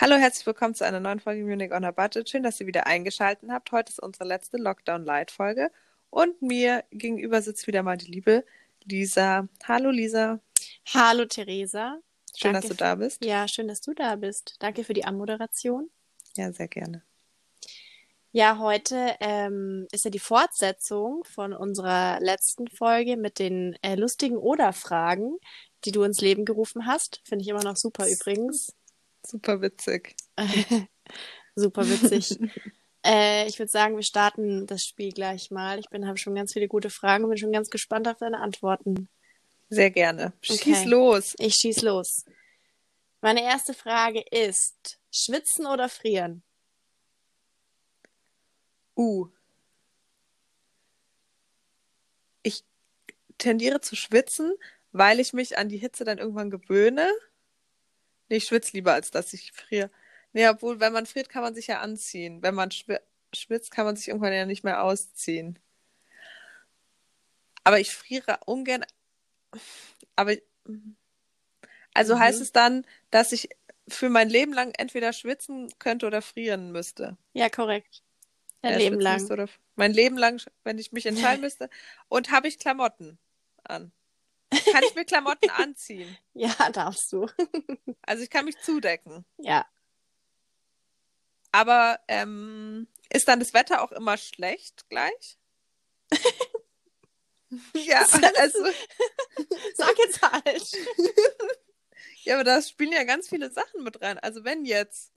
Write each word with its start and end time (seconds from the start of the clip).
Hallo, 0.00 0.14
herzlich 0.14 0.46
willkommen 0.46 0.76
zu 0.76 0.86
einer 0.86 1.00
neuen 1.00 1.18
Folge 1.18 1.42
Munich 1.42 1.72
on 1.72 1.84
a 1.84 1.90
Budget. 1.90 2.30
Schön, 2.30 2.44
dass 2.44 2.60
ihr 2.60 2.68
wieder 2.68 2.86
eingeschaltet 2.86 3.50
habt. 3.50 3.72
Heute 3.72 3.90
ist 3.90 4.00
unsere 4.00 4.26
letzte 4.26 4.56
Lockdown-Light-Folge 4.56 5.72
und 6.10 6.40
mir 6.40 6.84
gegenüber 6.92 7.42
sitzt 7.42 7.66
wieder 7.66 7.82
mal 7.82 7.96
die 7.96 8.12
liebe 8.12 8.44
Lisa. 8.84 9.48
Hallo, 9.64 9.90
Lisa. 9.90 10.38
Hallo, 10.94 11.24
Theresa. 11.24 11.98
Schön, 12.32 12.52
Danke 12.52 12.68
dass 12.68 12.76
du 12.76 12.80
da 12.80 12.94
bist. 12.94 13.24
Ja, 13.24 13.48
schön, 13.48 13.66
dass 13.66 13.80
du 13.80 13.92
da 13.92 14.14
bist. 14.14 14.54
Danke 14.60 14.84
für 14.84 14.94
die 14.94 15.04
Anmoderation. 15.04 15.90
Ja, 16.36 16.52
sehr 16.52 16.68
gerne. 16.68 17.02
Ja, 18.30 18.58
heute 18.58 19.16
ähm, 19.18 19.88
ist 19.90 20.04
ja 20.04 20.12
die 20.12 20.20
Fortsetzung 20.20 21.24
von 21.24 21.52
unserer 21.52 22.20
letzten 22.20 22.68
Folge 22.68 23.16
mit 23.16 23.40
den 23.40 23.76
äh, 23.82 23.96
lustigen 23.96 24.36
Oder-Fragen, 24.36 25.38
die 25.84 25.90
du 25.90 26.04
ins 26.04 26.20
Leben 26.20 26.44
gerufen 26.44 26.86
hast. 26.86 27.20
Finde 27.24 27.42
ich 27.42 27.48
immer 27.48 27.64
noch 27.64 27.76
super 27.76 28.08
übrigens. 28.08 28.77
Super 29.24 29.60
witzig. 29.60 30.16
super 31.54 31.88
witzig. 31.88 32.38
äh, 33.04 33.46
ich 33.46 33.58
würde 33.58 33.70
sagen, 33.70 33.96
wir 33.96 34.02
starten 34.02 34.66
das 34.66 34.82
Spiel 34.82 35.12
gleich 35.12 35.50
mal. 35.50 35.78
Ich 35.78 35.88
bin 35.90 36.06
habe 36.06 36.18
schon 36.18 36.34
ganz 36.34 36.52
viele 36.52 36.68
gute 36.68 36.90
Fragen 36.90 37.24
und 37.24 37.30
bin 37.30 37.38
schon 37.38 37.52
ganz 37.52 37.70
gespannt 37.70 38.08
auf 38.08 38.18
deine 38.18 38.40
Antworten. 38.40 39.08
Sehr 39.70 39.90
gerne. 39.90 40.32
Schieß 40.40 40.60
Okay. 40.60 40.84
los. 40.84 41.34
Ich 41.38 41.54
schieß 41.54 41.82
los. 41.82 42.24
Meine 43.20 43.42
erste 43.42 43.74
Frage 43.74 44.22
ist: 44.30 44.98
Schwitzen 45.10 45.66
oder 45.66 45.88
frieren? 45.88 46.42
Uh. 48.96 49.28
Ich 52.42 52.64
tendiere 53.36 53.80
zu 53.80 53.94
schwitzen, 53.94 54.52
weil 54.92 55.20
ich 55.20 55.32
mich 55.32 55.58
an 55.58 55.68
die 55.68 55.78
Hitze 55.78 56.04
dann 56.04 56.18
irgendwann 56.18 56.50
gewöhne. 56.50 57.08
Nee, 58.28 58.36
ich 58.36 58.44
schwitze 58.44 58.72
lieber, 58.74 58.92
als 58.92 59.10
dass 59.10 59.32
ich 59.32 59.52
friere. 59.52 59.90
Nee, 60.32 60.48
obwohl, 60.48 60.80
wenn 60.80 60.92
man 60.92 61.06
friert, 61.06 61.28
kann 61.28 61.42
man 61.42 61.54
sich 61.54 61.66
ja 61.68 61.80
anziehen. 61.80 62.42
Wenn 62.42 62.54
man 62.54 62.70
schwi 62.70 62.98
schwitzt, 63.34 63.70
kann 63.70 63.84
man 63.84 63.96
sich 63.96 64.08
irgendwann 64.08 64.32
ja 64.32 64.46
nicht 64.46 64.64
mehr 64.64 64.82
ausziehen. 64.82 65.58
Aber 67.64 67.78
ich 67.78 67.92
friere 67.94 68.38
ungern. 68.46 68.84
Aber 70.16 70.34
also 71.94 72.14
Mhm. 72.14 72.20
heißt 72.20 72.40
es 72.40 72.52
dann, 72.52 72.84
dass 73.10 73.32
ich 73.32 73.48
für 73.88 74.08
mein 74.08 74.28
Leben 74.28 74.52
lang 74.52 74.72
entweder 74.76 75.12
schwitzen 75.12 75.68
könnte 75.78 76.06
oder 76.06 76.22
frieren 76.22 76.72
müsste. 76.72 77.16
Ja, 77.32 77.48
korrekt. 77.48 78.02
Dein 78.62 78.72
Ja, 78.72 78.78
Leben 78.78 79.00
lang. 79.00 79.30
Oder 79.30 79.48
mein 79.76 79.92
Leben 79.92 80.18
lang, 80.18 80.40
wenn 80.64 80.78
ich 80.78 80.92
mich 80.92 81.06
entscheiden 81.06 81.40
müsste. 81.42 81.70
Und 82.08 82.30
habe 82.30 82.48
ich 82.48 82.58
Klamotten 82.58 83.18
an? 83.64 83.92
Kann 84.50 84.82
ich 84.82 84.94
mir 84.94 85.04
Klamotten 85.04 85.50
anziehen? 85.50 86.16
Ja, 86.34 86.70
darfst 86.70 87.12
du. 87.12 87.26
Also 88.02 88.22
ich 88.22 88.30
kann 88.30 88.44
mich 88.44 88.58
zudecken. 88.60 89.24
Ja. 89.36 89.66
Aber 91.52 91.98
ähm, 92.08 92.86
ist 93.10 93.28
dann 93.28 93.40
das 93.40 93.52
Wetter 93.52 93.82
auch 93.82 93.92
immer 93.92 94.16
schlecht 94.16 94.88
gleich? 94.88 95.38
ja, 97.74 98.00
also, 98.38 98.64
Sag 99.74 99.98
jetzt 99.98 100.22
halt. 100.22 100.72
ja, 102.22 102.34
aber 102.36 102.44
da 102.44 102.62
spielen 102.62 102.92
ja 102.92 103.04
ganz 103.04 103.28
viele 103.28 103.50
Sachen 103.50 103.82
mit 103.82 104.00
rein. 104.00 104.18
Also 104.18 104.44
wenn 104.44 104.64
jetzt 104.64 105.12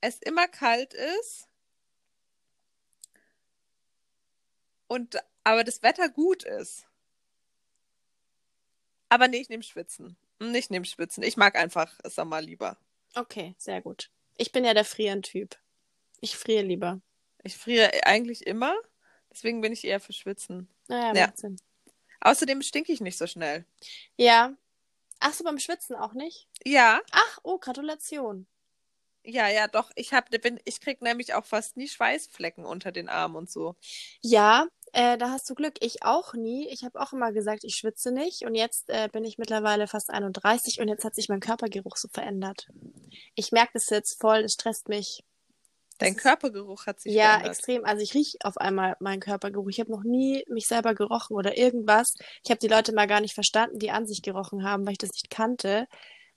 es 0.00 0.20
immer 0.20 0.48
kalt 0.48 0.94
ist 0.94 1.48
und 4.88 5.16
aber 5.44 5.64
das 5.64 5.82
Wetter 5.82 6.08
gut 6.08 6.42
ist. 6.44 6.86
Aber 9.12 9.28
nee, 9.28 9.38
ich 9.38 9.48
nehme 9.50 9.62
Schwitzen. 9.62 10.16
Ich 10.54 10.70
nehme 10.70 10.86
Schwitzen. 10.86 11.22
Ich 11.22 11.36
mag 11.36 11.54
einfach 11.56 11.92
Sommer 12.04 12.40
lieber. 12.40 12.78
Okay, 13.14 13.54
sehr 13.58 13.82
gut. 13.82 14.10
Ich 14.38 14.52
bin 14.52 14.64
ja 14.64 14.72
der 14.72 14.84
Frieren-Typ. 14.86 15.58
Ich 16.20 16.36
friere 16.36 16.62
lieber. 16.62 17.00
Ich 17.44 17.56
friere 17.56 17.90
eigentlich 18.06 18.46
immer, 18.46 18.74
deswegen 19.30 19.60
bin 19.60 19.72
ich 19.72 19.84
eher 19.84 20.00
für 20.00 20.12
Schwitzen. 20.12 20.68
Naja, 20.88 21.12
Ja. 21.14 21.26
macht 21.26 21.38
Sinn. 21.38 21.56
Außerdem 22.20 22.62
stinke 22.62 22.92
ich 22.92 23.00
nicht 23.00 23.18
so 23.18 23.26
schnell. 23.26 23.66
Ja. 24.16 24.54
Ach 25.20 25.32
so, 25.34 25.44
beim 25.44 25.58
Schwitzen 25.58 25.94
auch 25.96 26.14
nicht? 26.14 26.48
Ja, 26.64 27.00
Ach, 27.10 27.38
oh, 27.42 27.58
Gratulation. 27.58 28.46
ja, 29.24 29.48
ja, 29.48 29.68
doch. 29.68 29.90
Ich 29.96 30.12
hab, 30.14 30.30
bin, 30.30 30.58
ich 30.64 30.80
krieg 30.80 31.02
nämlich 31.02 31.34
auch 31.34 31.44
fast 31.44 31.76
nie 31.76 31.88
Schweißflecken 31.88 32.64
unter 32.64 32.92
den 32.92 33.08
Armen 33.08 33.36
und 33.36 33.50
so. 33.50 33.76
Ja, 34.22 34.66
äh, 34.92 35.16
da 35.18 35.30
hast 35.30 35.48
du 35.50 35.54
Glück. 35.54 35.74
Ich 35.80 36.02
auch 36.02 36.34
nie. 36.34 36.68
Ich 36.68 36.84
habe 36.84 37.00
auch 37.00 37.12
immer 37.12 37.32
gesagt, 37.32 37.64
ich 37.64 37.74
schwitze 37.76 38.12
nicht. 38.12 38.42
Und 38.44 38.54
jetzt 38.54 38.88
äh, 38.90 39.08
bin 39.10 39.24
ich 39.24 39.38
mittlerweile 39.38 39.86
fast 39.86 40.10
31 40.10 40.80
und 40.80 40.88
jetzt 40.88 41.04
hat 41.04 41.14
sich 41.14 41.28
mein 41.28 41.40
Körpergeruch 41.40 41.96
so 41.96 42.08
verändert. 42.08 42.68
Ich 43.34 43.52
merke 43.52 43.72
das 43.74 43.88
jetzt 43.90 44.20
voll, 44.20 44.42
das 44.42 44.52
stresst 44.52 44.88
mich. 44.88 45.24
Dein 45.98 46.16
Körpergeruch 46.16 46.86
hat 46.86 47.00
sich 47.00 47.12
Ja, 47.12 47.34
verändert. 47.34 47.52
extrem. 47.52 47.84
Also 47.84 48.02
ich 48.02 48.14
rieche 48.14 48.38
auf 48.42 48.56
einmal 48.56 48.96
meinen 49.00 49.20
Körpergeruch. 49.20 49.68
Ich 49.68 49.78
habe 49.80 49.90
noch 49.90 50.02
nie 50.02 50.44
mich 50.48 50.66
selber 50.66 50.94
gerochen 50.94 51.36
oder 51.36 51.56
irgendwas. 51.56 52.14
Ich 52.44 52.50
habe 52.50 52.58
die 52.58 52.68
Leute 52.68 52.92
mal 52.92 53.06
gar 53.06 53.20
nicht 53.20 53.34
verstanden, 53.34 53.78
die 53.78 53.90
an 53.90 54.06
sich 54.06 54.22
gerochen 54.22 54.64
haben, 54.64 54.84
weil 54.84 54.92
ich 54.92 54.98
das 54.98 55.12
nicht 55.12 55.30
kannte. 55.30 55.86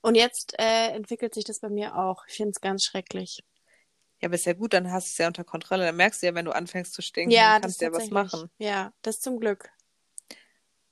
Und 0.01 0.15
jetzt 0.15 0.53
äh, 0.59 0.89
entwickelt 0.89 1.33
sich 1.33 1.45
das 1.45 1.61
bei 1.61 1.69
mir 1.69 1.95
auch. 1.97 2.23
Ich 2.27 2.35
finde 2.35 2.51
es 2.51 2.61
ganz 2.61 2.83
schrecklich. 2.83 3.39
Ja, 4.21 4.27
aber 4.27 4.35
ist 4.35 4.45
ja 4.45 4.53
gut, 4.53 4.73
dann 4.73 4.91
hast 4.91 5.07
du 5.07 5.11
es 5.11 5.17
ja 5.17 5.27
unter 5.27 5.43
Kontrolle. 5.43 5.85
Dann 5.85 5.95
merkst 5.97 6.21
du 6.21 6.27
ja, 6.27 6.35
wenn 6.35 6.45
du 6.45 6.51
anfängst 6.55 6.93
zu 6.93 7.01
stinken, 7.01 7.31
Ja, 7.31 7.53
dann 7.53 7.61
kannst 7.63 7.81
du 7.81 7.85
ja 7.85 7.91
was 7.91 8.09
machen. 8.11 8.49
Ja, 8.57 8.93
das 9.01 9.19
zum 9.19 9.39
Glück. 9.39 9.69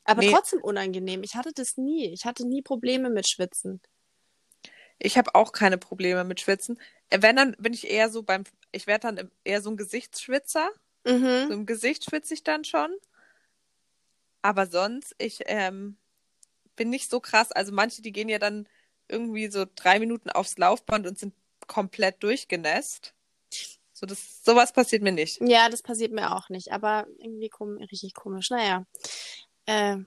Aber 0.06 0.22
Nee. 0.22 0.31
trotzdem 0.31 0.61
unangenehm. 0.61 1.23
Ich 1.23 1.35
hatte 1.35 1.51
das 1.53 1.78
nie. 1.78 2.11
Ich 2.11 2.25
hatte 2.25 2.45
nie 2.45 2.61
Probleme 2.61 3.09
mit 3.09 3.28
Schwitzen. 3.28 3.81
Ich 5.00 5.17
habe 5.17 5.34
auch 5.35 5.51
keine 5.53 5.78
Probleme 5.78 6.23
mit 6.23 6.41
Schwitzen. 6.41 6.79
Äh, 7.09 7.22
Wenn, 7.22 7.35
dann 7.38 7.56
bin 7.57 7.73
ich 7.73 7.89
eher 7.89 8.09
so 8.09 8.23
beim, 8.23 8.44
ich 8.72 8.85
werde 8.88 9.13
dann 9.16 9.31
eher 9.44 9.61
so 9.61 9.69
ein 9.69 9.78
Gesichtsschwitzer. 9.78 10.69
So 11.05 11.11
Mhm. 11.13 11.51
im 11.51 11.66
Gesicht 11.66 12.05
schwitze 12.05 12.34
ich 12.34 12.44
dann 12.44 12.63
schon. 12.63 12.94
Aber 14.41 14.67
sonst, 14.67 15.16
ich 15.17 15.41
ähm, 15.45 15.97
bin 16.75 16.90
nicht 16.90 17.09
so 17.09 17.19
krass. 17.19 17.51
Also 17.51 17.72
manche, 17.72 18.01
die 18.01 18.11
gehen 18.11 18.29
ja 18.29 18.40
dann 18.40 18.67
irgendwie 19.07 19.47
so 19.50 19.66
drei 19.75 20.00
Minuten 20.00 20.29
aufs 20.29 20.57
Laufband 20.57 21.07
und 21.07 21.17
sind 21.19 21.34
komplett 21.68 22.22
durchgenässt. 22.24 23.13
So, 23.94 24.06
das, 24.06 24.44
sowas 24.44 24.74
passiert 24.74 25.01
mir 25.03 25.12
nicht. 25.12 25.40
Ja, 25.41 25.69
das 25.69 25.81
passiert 25.81 26.12
mir 26.12 26.35
auch 26.35 26.50
nicht. 26.50 26.72
Aber 26.72 27.06
irgendwie 27.19 27.50
kom 27.50 27.78
richtig 27.78 28.13
komisch. 28.13 28.50
Naja. 28.50 28.85
Äh, 29.66 29.97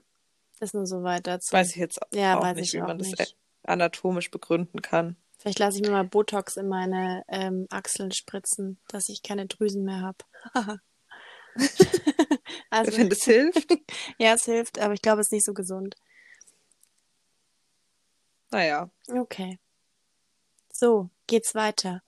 ist 0.59 0.73
nur 0.73 0.85
so 0.87 1.03
weit 1.03 1.27
dazu. 1.27 1.53
Weiß 1.53 1.69
ich 1.71 1.75
jetzt 1.77 1.99
Ja, 2.13 2.37
auch 2.39 2.53
nicht, 2.53 2.69
ich 2.69 2.73
wie 2.73 2.81
auch 2.81 2.87
man 2.87 2.97
das 2.97 3.07
nicht. 3.07 3.19
äh, 3.21 3.35
anatomisch 3.63 4.31
begründen 4.31 4.81
kann. 4.81 5.15
Vielleicht 5.39 5.59
lasse 5.59 5.77
ich 5.77 5.83
mir 5.83 5.91
mal 5.91 6.03
Botox 6.03 6.57
in 6.57 6.67
meine 6.67 7.23
ähm, 7.27 7.67
Achseln 7.69 8.11
spritzen, 8.11 8.79
dass 8.87 9.07
ich 9.07 9.21
keine 9.21 9.45
Drüsen 9.45 9.83
mehr 9.83 10.01
habe. 10.01 10.17
also, 12.69 12.97
Wenn 12.97 13.09
das 13.09 13.23
hilft, 13.23 13.69
ja, 14.17 14.33
es 14.33 14.45
hilft, 14.45 14.79
aber 14.79 14.93
ich 14.95 15.01
glaube, 15.01 15.21
es 15.21 15.27
ist 15.27 15.31
nicht 15.33 15.45
so 15.45 15.53
gesund. 15.53 15.95
naja. 18.51 18.89
Okay. 19.07 19.59
So, 20.79 21.09
geht's 21.25 21.55
weiter. 21.55 22.03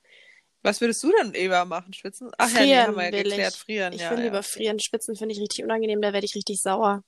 Was 0.62 0.80
würdest 0.80 1.02
du 1.02 1.12
denn, 1.12 1.34
Eva, 1.34 1.66
machen? 1.66 1.92
Schwitzen? 1.92 2.30
Ach 2.38 2.52
ja, 2.52 2.60
nee, 2.66 2.66
Frieren 2.68 2.88
haben 2.88 2.96
wir 2.98 3.04
ja 3.06 3.10
geklärt. 3.10 3.54
ich. 3.56 3.60
Frieren, 3.60 3.94
Ich 3.94 4.02
ja. 4.02 4.12
will 4.12 4.20
ja, 4.20 4.24
lieber 4.26 4.40
okay. 4.40 4.48
frieren. 4.48 4.80
Schwitzen 4.80 5.16
finde 5.16 5.34
ich 5.34 5.42
richtig 5.42 5.64
unangenehm, 5.64 6.02
da 6.04 6.14
werde 6.14 6.26
ich 6.26 6.36
richtig 6.36 6.62
sauer. 6.62 7.04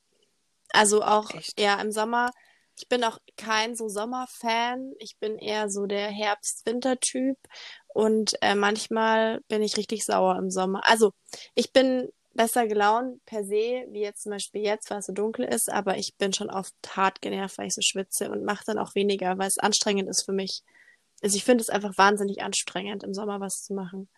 Also 0.70 1.04
auch, 1.04 1.30
Echt? 1.36 1.60
ja, 1.60 1.80
im 1.80 1.92
Sommer. 1.92 2.32
Ich 2.80 2.88
bin 2.90 3.04
auch 3.04 3.20
kein 3.38 3.76
so 3.76 3.90
Sommerfan. 3.90 4.94
Ich 4.98 5.18
bin 5.20 5.38
eher 5.38 5.70
so 5.70 5.86
der 5.86 6.08
Herbst-Winter-Typ. 6.10 7.38
Und 7.90 8.34
äh, 8.42 8.56
manchmal 8.56 9.42
bin 9.50 9.62
ich 9.62 9.78
richtig 9.78 10.04
sauer 10.04 10.38
im 10.38 10.50
Sommer. 10.50 10.82
Also, 10.88 11.12
ich 11.54 11.72
bin 11.74 12.10
besser 12.34 12.66
gelaunt 12.66 13.24
per 13.26 13.44
se, 13.44 13.86
wie 13.90 14.00
jetzt 14.02 14.24
zum 14.24 14.32
Beispiel 14.32 14.62
jetzt, 14.62 14.90
weil 14.90 15.00
es 15.00 15.06
so 15.06 15.14
dunkel 15.14 15.46
ist, 15.46 15.70
aber 15.72 15.98
ich 15.98 16.16
bin 16.16 16.34
schon 16.34 16.50
oft 16.50 16.74
hart 16.96 17.22
genervt, 17.22 17.60
weil 17.60 17.68
ich 17.68 17.76
so 17.76 17.82
schwitze 17.82 18.32
und 18.32 18.46
mache 18.46 18.64
dann 18.66 18.80
auch 18.80 18.96
weniger, 18.96 19.38
weil 19.38 19.50
es 19.50 19.60
anstrengend 19.60 20.10
ist 20.10 20.24
für 20.24 20.32
mich. 20.32 20.64
Also 21.22 21.38
ich 21.38 21.44
finde 21.44 21.62
es 21.62 21.70
einfach 21.70 21.98
wahnsinnig 21.98 22.42
anstrengend, 22.42 23.04
im 23.04 23.14
Sommer 23.14 23.40
was 23.40 23.64
zu 23.64 23.74
machen. 23.74 24.10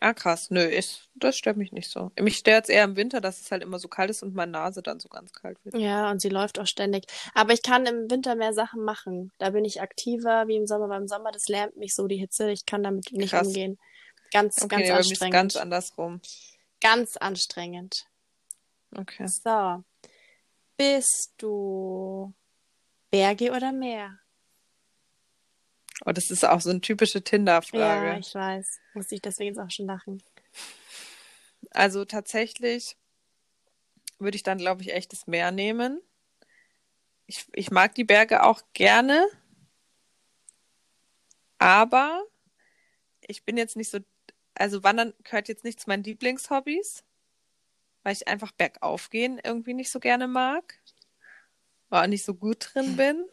Ah, 0.00 0.14
krass. 0.14 0.50
Nö, 0.50 0.64
ich, 0.66 1.08
das 1.14 1.36
stört 1.36 1.56
mich 1.56 1.72
nicht 1.72 1.90
so. 1.90 2.10
Mich 2.18 2.36
stört 2.36 2.64
es 2.64 2.68
eher 2.70 2.84
im 2.84 2.96
Winter, 2.96 3.20
dass 3.20 3.40
es 3.40 3.50
halt 3.50 3.62
immer 3.62 3.78
so 3.78 3.88
kalt 3.88 4.08
ist 4.08 4.22
und 4.22 4.34
meine 4.34 4.52
Nase 4.52 4.82
dann 4.82 5.00
so 5.00 5.08
ganz 5.08 5.32
kalt 5.32 5.62
wird. 5.64 5.76
Ja, 5.76 6.10
und 6.10 6.22
sie 6.22 6.28
läuft 6.28 6.58
auch 6.58 6.66
ständig. 6.66 7.04
Aber 7.34 7.52
ich 7.52 7.62
kann 7.62 7.84
im 7.86 8.10
Winter 8.10 8.34
mehr 8.34 8.54
Sachen 8.54 8.82
machen. 8.82 9.32
Da 9.38 9.50
bin 9.50 9.64
ich 9.64 9.82
aktiver 9.82 10.46
wie 10.46 10.56
im 10.56 10.66
Sommer. 10.66 10.88
Beim 10.88 11.06
Sommer, 11.08 11.32
das 11.32 11.48
lähmt 11.48 11.76
mich 11.76 11.94
so 11.94 12.06
die 12.06 12.16
Hitze. 12.16 12.50
Ich 12.50 12.64
kann 12.64 12.82
damit 12.82 13.12
nicht 13.12 13.30
Krass. 13.30 13.48
umgehen. 13.48 13.78
Ganz, 14.32 14.62
Okay, 14.62 14.68
ganz 14.68 14.82
nee, 14.88 14.90
anstrengend. 14.92 15.34
ganz 15.34 15.56
andersrum. 15.56 16.20
Ganz 16.80 17.16
anstrengend. 17.16 18.06
Okay. 18.96 19.26
So. 19.26 19.82
Bist 20.78 21.34
du 21.36 22.32
Berge 23.10 23.50
oder 23.50 23.72
Meer? 23.72 24.18
Oh, 26.06 26.12
das 26.12 26.30
ist 26.30 26.44
auch 26.44 26.60
so 26.60 26.70
eine 26.70 26.80
typische 26.80 27.18
Ja, 27.18 27.22
Tinder-Frage. 27.24 28.18
ich 28.20 28.34
weiß. 28.34 28.80
Muss 28.94 29.12
ich 29.12 29.20
deswegen 29.20 29.54
jetzt 29.54 29.58
auch 29.64 29.70
schon 29.70 29.86
lachen. 29.86 30.22
Also 31.70 32.04
tatsächlich 32.04 32.96
würde 34.18 34.36
ich 34.36 34.42
dann, 34.42 34.58
glaube 34.58 34.82
ich, 34.82 34.92
echt 34.92 35.12
das 35.12 35.26
Meer 35.26 35.50
nehmen. 35.50 36.00
Ich, 37.26 37.46
ich 37.52 37.70
mag 37.70 37.94
die 37.94 38.04
Berge 38.04 38.42
auch 38.42 38.62
gerne. 38.72 39.26
Aber 41.58 42.24
ich 43.20 43.44
bin 43.44 43.56
jetzt 43.56 43.76
nicht 43.76 43.90
so, 43.90 43.98
also 44.54 44.82
Wandern 44.82 45.12
gehört 45.24 45.48
jetzt 45.48 45.64
nicht 45.64 45.80
zu 45.80 45.88
meinen 45.88 46.02
Lieblingshobbys, 46.02 47.04
weil 48.02 48.14
ich 48.14 48.26
einfach 48.26 48.52
bergauf 48.52 49.10
gehen 49.10 49.38
irgendwie 49.44 49.74
nicht 49.74 49.90
so 49.90 50.00
gerne 50.00 50.26
mag. 50.26 50.80
Oder 51.90 52.02
auch 52.02 52.06
nicht 52.06 52.24
so 52.24 52.34
gut 52.34 52.70
drin 52.72 52.96
bin. 52.96 53.26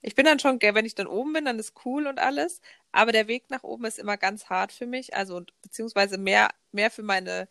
Ich 0.00 0.14
bin 0.14 0.24
dann 0.24 0.38
schon, 0.38 0.60
wenn 0.60 0.84
ich 0.84 0.94
dann 0.94 1.06
oben 1.06 1.32
bin, 1.32 1.44
dann 1.44 1.58
ist 1.58 1.74
cool 1.84 2.06
und 2.06 2.18
alles. 2.18 2.60
Aber 2.92 3.12
der 3.12 3.26
Weg 3.26 3.50
nach 3.50 3.64
oben 3.64 3.84
ist 3.84 3.98
immer 3.98 4.16
ganz 4.16 4.46
hart 4.46 4.72
für 4.72 4.86
mich. 4.86 5.14
Also, 5.14 5.42
beziehungsweise 5.62 6.18
mehr, 6.18 6.50
mehr 6.70 6.90
für 6.90 7.02
meine 7.02 7.48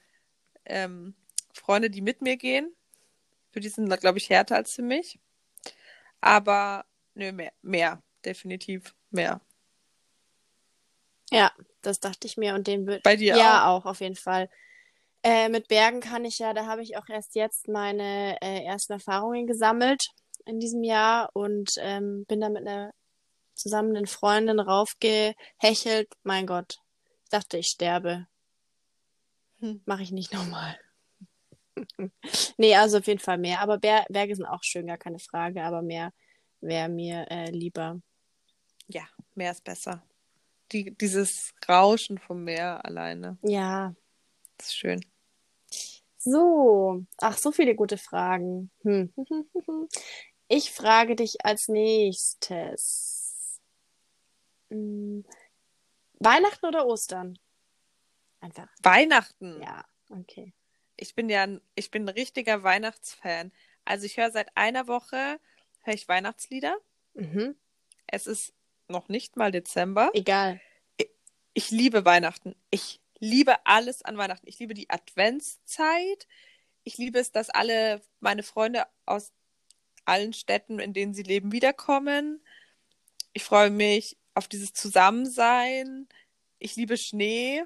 ähm, 0.66 1.14
Freunde, 1.54 1.90
die 1.90 2.02
mit 2.02 2.22
mir 2.22 2.38
gehen. 2.38 2.74
Für 3.52 3.60
die 3.60 3.70
sind, 3.70 3.90
glaube 4.00 4.18
ich, 4.18 4.30
härter 4.30 4.56
als 4.56 4.74
für 4.74 4.82
mich. 4.82 5.20
Aber, 6.22 6.86
nö, 7.16 7.32
mehr, 7.32 7.54
mehr. 7.62 8.02
Definitiv 8.24 8.96
mehr. 9.10 9.42
Ja, 11.30 11.52
das 11.82 12.00
dachte 12.00 12.28
ich 12.28 12.38
mir 12.38 12.56
und 12.56 12.68
den 12.68 12.88
wird. 12.88 13.04
Bei 13.04 13.16
dir 13.16 13.36
ja, 13.38 13.66
auch? 13.66 13.84
auch, 13.84 13.86
auf 13.86 14.00
jeden 14.00 14.16
Fall. 14.16 14.50
Äh, 15.24 15.50
mit 15.50 15.68
Bergen 15.68 16.00
kann 16.00 16.26
ich 16.26 16.40
ja, 16.40 16.54
da 16.54 16.66
habe 16.66 16.82
ich 16.82 16.98
auch 16.98 17.08
erst 17.10 17.36
jetzt 17.36 17.68
meine 17.68 18.38
äh, 18.42 18.64
ersten 18.64 18.94
Erfahrungen 18.94 19.48
gesammelt 19.48 20.12
in 20.48 20.60
diesem 20.60 20.84
Jahr 20.84 21.30
und 21.34 21.74
ähm, 21.80 22.26
bin 22.28 22.42
da 22.42 22.50
mit 22.50 22.68
einer 22.68 22.94
zusammen 23.54 24.06
Freundin 24.08 24.60
raufgehechelt. 24.60 26.14
Mein 26.24 26.48
Gott, 26.48 26.78
ich 27.24 27.30
dachte, 27.30 27.58
ich 27.58 27.68
sterbe. 27.68 28.28
Hm. 29.60 29.82
Mache 29.86 30.04
ich 30.04 30.12
nicht 30.12 30.34
nochmal. 30.34 30.78
nee, 32.58 32.76
also 32.76 33.00
auf 33.00 33.08
jeden 33.08 33.20
Fall 33.20 33.38
mehr. 33.38 33.62
Aber 33.62 33.78
Ber 33.78 34.06
Berge 34.10 34.36
sind 34.36 34.46
auch 34.46 34.64
schön, 34.64 34.88
gar 34.88 34.98
keine 34.98 35.20
Frage. 35.20 35.64
Aber 35.64 35.82
mehr 35.82 36.14
wäre 36.62 36.90
mir 36.90 37.26
äh, 37.30 37.50
lieber. 37.50 38.00
Ja, 38.88 39.04
mehr 39.36 39.52
ist 39.52 39.64
besser. 39.64 40.04
Die, 40.72 40.96
dieses 40.96 41.54
Rauschen 41.68 42.18
vom 42.18 42.44
Meer 42.44 42.84
alleine. 42.86 43.38
Ja. 43.42 43.96
Das 44.58 44.68
ist 44.68 44.78
schön. 44.78 45.06
So, 46.18 47.06
ach, 47.20 47.38
so 47.38 47.52
viele 47.52 47.76
gute 47.76 47.98
Fragen. 47.98 48.72
Hm. 48.84 49.14
Ich 50.48 50.72
frage 50.72 51.16
dich 51.16 51.46
als 51.46 51.68
nächstes. 51.68 53.60
Hm. 54.70 55.26
Weihnachten 56.20 56.66
oder 56.66 56.86
Ostern? 56.88 57.38
Einfach. 58.40 58.68
Weihnachten. 58.82 59.62
Ja, 59.62 59.86
okay. 60.10 60.54
Ich 60.96 61.16
bin 61.16 61.30
ja, 61.30 61.44
ein- 61.44 61.62
ich 61.76 61.92
bin 61.92 62.04
ein 62.06 62.10
richtiger 62.10 62.64
Weihnachtsfan. 62.64 63.52
Also 63.86 64.06
ich 64.06 64.18
höre 64.18 64.32
seit 64.32 64.56
einer 64.56 64.88
Woche, 64.88 65.40
höre 65.84 65.94
ich 65.94 66.08
Weihnachtslieder. 66.08 66.78
Mhm. 67.14 67.56
Es 68.08 68.26
ist 68.28 68.54
noch 68.88 69.10
nicht 69.10 69.36
mal 69.36 69.52
Dezember. 69.52 70.12
Egal. 70.14 70.62
Ich 71.54 71.72
liebe 71.72 72.06
Weihnachten. 72.06 72.56
Ich 72.70 73.02
liebe 73.20 73.66
alles 73.66 74.02
an 74.04 74.18
Weihnachten. 74.18 74.48
Ich 74.48 74.60
liebe 74.60 74.74
die 74.74 74.90
Adventszeit. 74.90 76.28
Ich 76.84 76.98
liebe 76.98 77.20
es, 77.20 77.32
dass 77.32 77.50
alle 77.50 78.02
meine 78.20 78.44
Freunde 78.44 78.86
aus 79.06 79.34
allen 80.08 80.34
Städten, 80.34 80.80
in 80.80 80.94
denen 80.94 81.14
sie 81.14 81.24
leben, 81.24 81.52
wiederkommen. 81.52 82.42
Ich 83.34 83.44
freue 83.44 83.70
mich 83.70 84.18
auf 84.34 84.48
dieses 84.48 84.74
Zusammensein. 84.74 86.08
Ich 86.60 86.76
liebe 86.76 86.98
Schnee. 86.98 87.64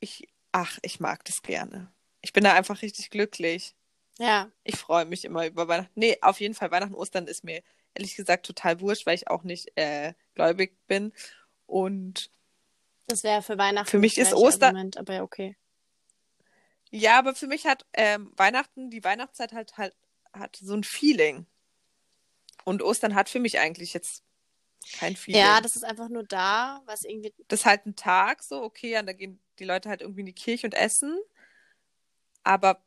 Ich, 0.00 0.28
ach, 0.52 0.78
ich 0.82 1.00
mag 1.00 1.24
das 1.24 1.42
gerne. 1.42 1.92
Ich 2.20 2.32
bin 2.32 2.44
da 2.44 2.54
einfach 2.54 2.82
richtig 2.82 3.10
glücklich. 3.10 3.74
Ja, 4.18 4.50
Ich 4.64 4.76
freue 4.76 5.04
mich 5.06 5.24
immer 5.24 5.46
über 5.46 5.68
Weihnachten. 5.68 5.92
Nee, 5.94 6.18
auf 6.20 6.40
jeden 6.40 6.54
Fall 6.54 6.70
Weihnachten, 6.70 6.94
Ostern 6.94 7.26
ist 7.26 7.44
mir 7.44 7.62
ehrlich 7.94 8.14
gesagt 8.14 8.46
total 8.46 8.80
wurscht, 8.80 9.06
weil 9.06 9.14
ich 9.14 9.28
auch 9.28 9.42
nicht 9.42 9.72
äh, 9.76 10.12
gläubig 10.34 10.76
bin. 10.86 11.12
Und 11.66 12.30
das 13.06 13.22
wäre 13.24 13.42
für 13.42 13.58
Weihnachten. 13.58 13.88
Für 13.90 13.98
mich 13.98 14.18
ist 14.18 14.28
gleiche 14.30 14.44
Oster- 14.44 14.66
Argument, 14.66 14.96
aber 14.98 15.14
ja, 15.14 15.22
okay. 15.22 15.56
ja, 16.90 17.18
aber 17.18 17.34
für 17.34 17.46
mich 17.46 17.66
hat 17.66 17.86
ähm, 17.94 18.32
Weihnachten, 18.36 18.90
die 18.90 19.02
Weihnachtszeit 19.02 19.52
halt, 19.52 19.76
halt 19.78 19.94
hat 20.32 20.56
so 20.56 20.74
ein 20.74 20.84
Feeling. 20.84 21.46
Und 22.64 22.82
Ostern 22.82 23.14
hat 23.14 23.28
für 23.28 23.40
mich 23.40 23.58
eigentlich 23.58 23.92
jetzt 23.92 24.22
kein 24.98 25.16
Feeling. 25.16 25.40
Ja, 25.40 25.60
das 25.60 25.76
ist 25.76 25.84
einfach 25.84 26.08
nur 26.08 26.24
da, 26.24 26.82
was 26.86 27.04
irgendwie. 27.04 27.32
das 27.48 27.60
ist 27.60 27.66
halt 27.66 27.86
ein 27.86 27.96
Tag 27.96 28.42
so, 28.42 28.62
okay, 28.62 28.90
ja, 28.90 29.02
da 29.02 29.12
gehen 29.12 29.40
die 29.58 29.64
Leute 29.64 29.88
halt 29.88 30.00
irgendwie 30.00 30.20
in 30.20 30.26
die 30.26 30.32
Kirche 30.32 30.66
und 30.66 30.74
essen. 30.74 31.18
Aber 32.42 32.82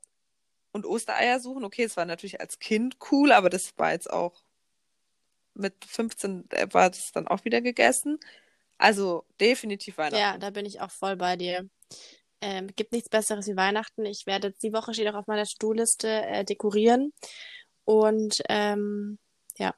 und 0.71 0.85
Ostereier 0.85 1.39
suchen, 1.39 1.63
okay, 1.63 1.83
es 1.83 1.95
war 1.95 2.05
natürlich 2.05 2.41
als 2.41 2.59
Kind 2.59 2.97
cool, 3.09 3.31
aber 3.31 3.49
das 3.49 3.77
war 3.77 3.93
jetzt 3.93 4.09
auch 4.09 4.43
mit 5.53 5.85
15 5.85 6.51
äh, 6.51 6.67
war 6.71 6.89
das 6.89 7.13
dann 7.13 7.29
auch 7.29 7.45
wieder 7.45 7.61
gegessen. 7.61 8.19
Also 8.77 9.25
definitiv 9.39 9.97
Weihnachten. 9.97 10.17
Ja, 10.17 10.37
da 10.37 10.49
bin 10.49 10.65
ich 10.65 10.81
auch 10.81 10.91
voll 10.91 11.15
bei 11.15 11.37
dir. 11.37 11.69
Ähm, 12.41 12.67
gibt 12.75 12.91
nichts 12.91 13.09
Besseres 13.09 13.47
wie 13.47 13.55
Weihnachten. 13.55 14.05
Ich 14.05 14.25
werde 14.25 14.49
jetzt 14.49 14.61
die 14.63 14.73
Woche 14.73 14.93
steht 14.93 15.07
auch 15.07 15.15
auf 15.15 15.27
meiner 15.27 15.45
To-Do-Liste 15.45 16.07
äh, 16.09 16.43
dekorieren 16.45 17.13
und 17.85 18.41
ähm, 18.49 19.17
ja, 19.57 19.73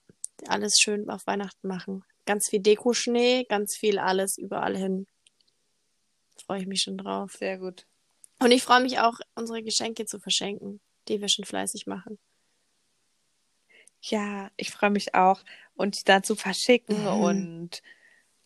alles 0.48 0.78
schön 0.80 1.10
auf 1.10 1.26
Weihnachten 1.28 1.68
machen. 1.68 2.04
Ganz 2.26 2.50
viel 2.50 2.60
Deko-Schnee, 2.60 3.46
ganz 3.48 3.76
viel 3.76 4.00
alles 4.00 4.38
überall 4.38 4.76
hin. 4.76 5.08
Freue 6.46 6.62
ich 6.62 6.68
mich 6.68 6.82
schon 6.82 6.98
drauf. 6.98 7.34
Sehr 7.34 7.58
gut. 7.58 7.86
Und 8.40 8.52
ich 8.52 8.64
freue 8.64 8.82
mich 8.82 9.00
auch, 9.00 9.20
unsere 9.36 9.64
Geschenke 9.64 10.06
zu 10.06 10.20
verschenken, 10.20 10.80
die 11.08 11.22
wir 11.22 11.30
schon 11.30 11.46
fleißig 11.46 11.88
machen. 11.88 12.20
Ja, 14.02 14.50
ich 14.58 14.72
freue 14.72 14.90
mich 14.92 15.16
auch. 15.16 15.42
Und 15.76 16.00
die 16.00 16.04
dann 16.04 16.24
zu 16.24 16.36
verschicken 16.36 17.02
Mhm. 17.02 17.08
und 17.24 17.82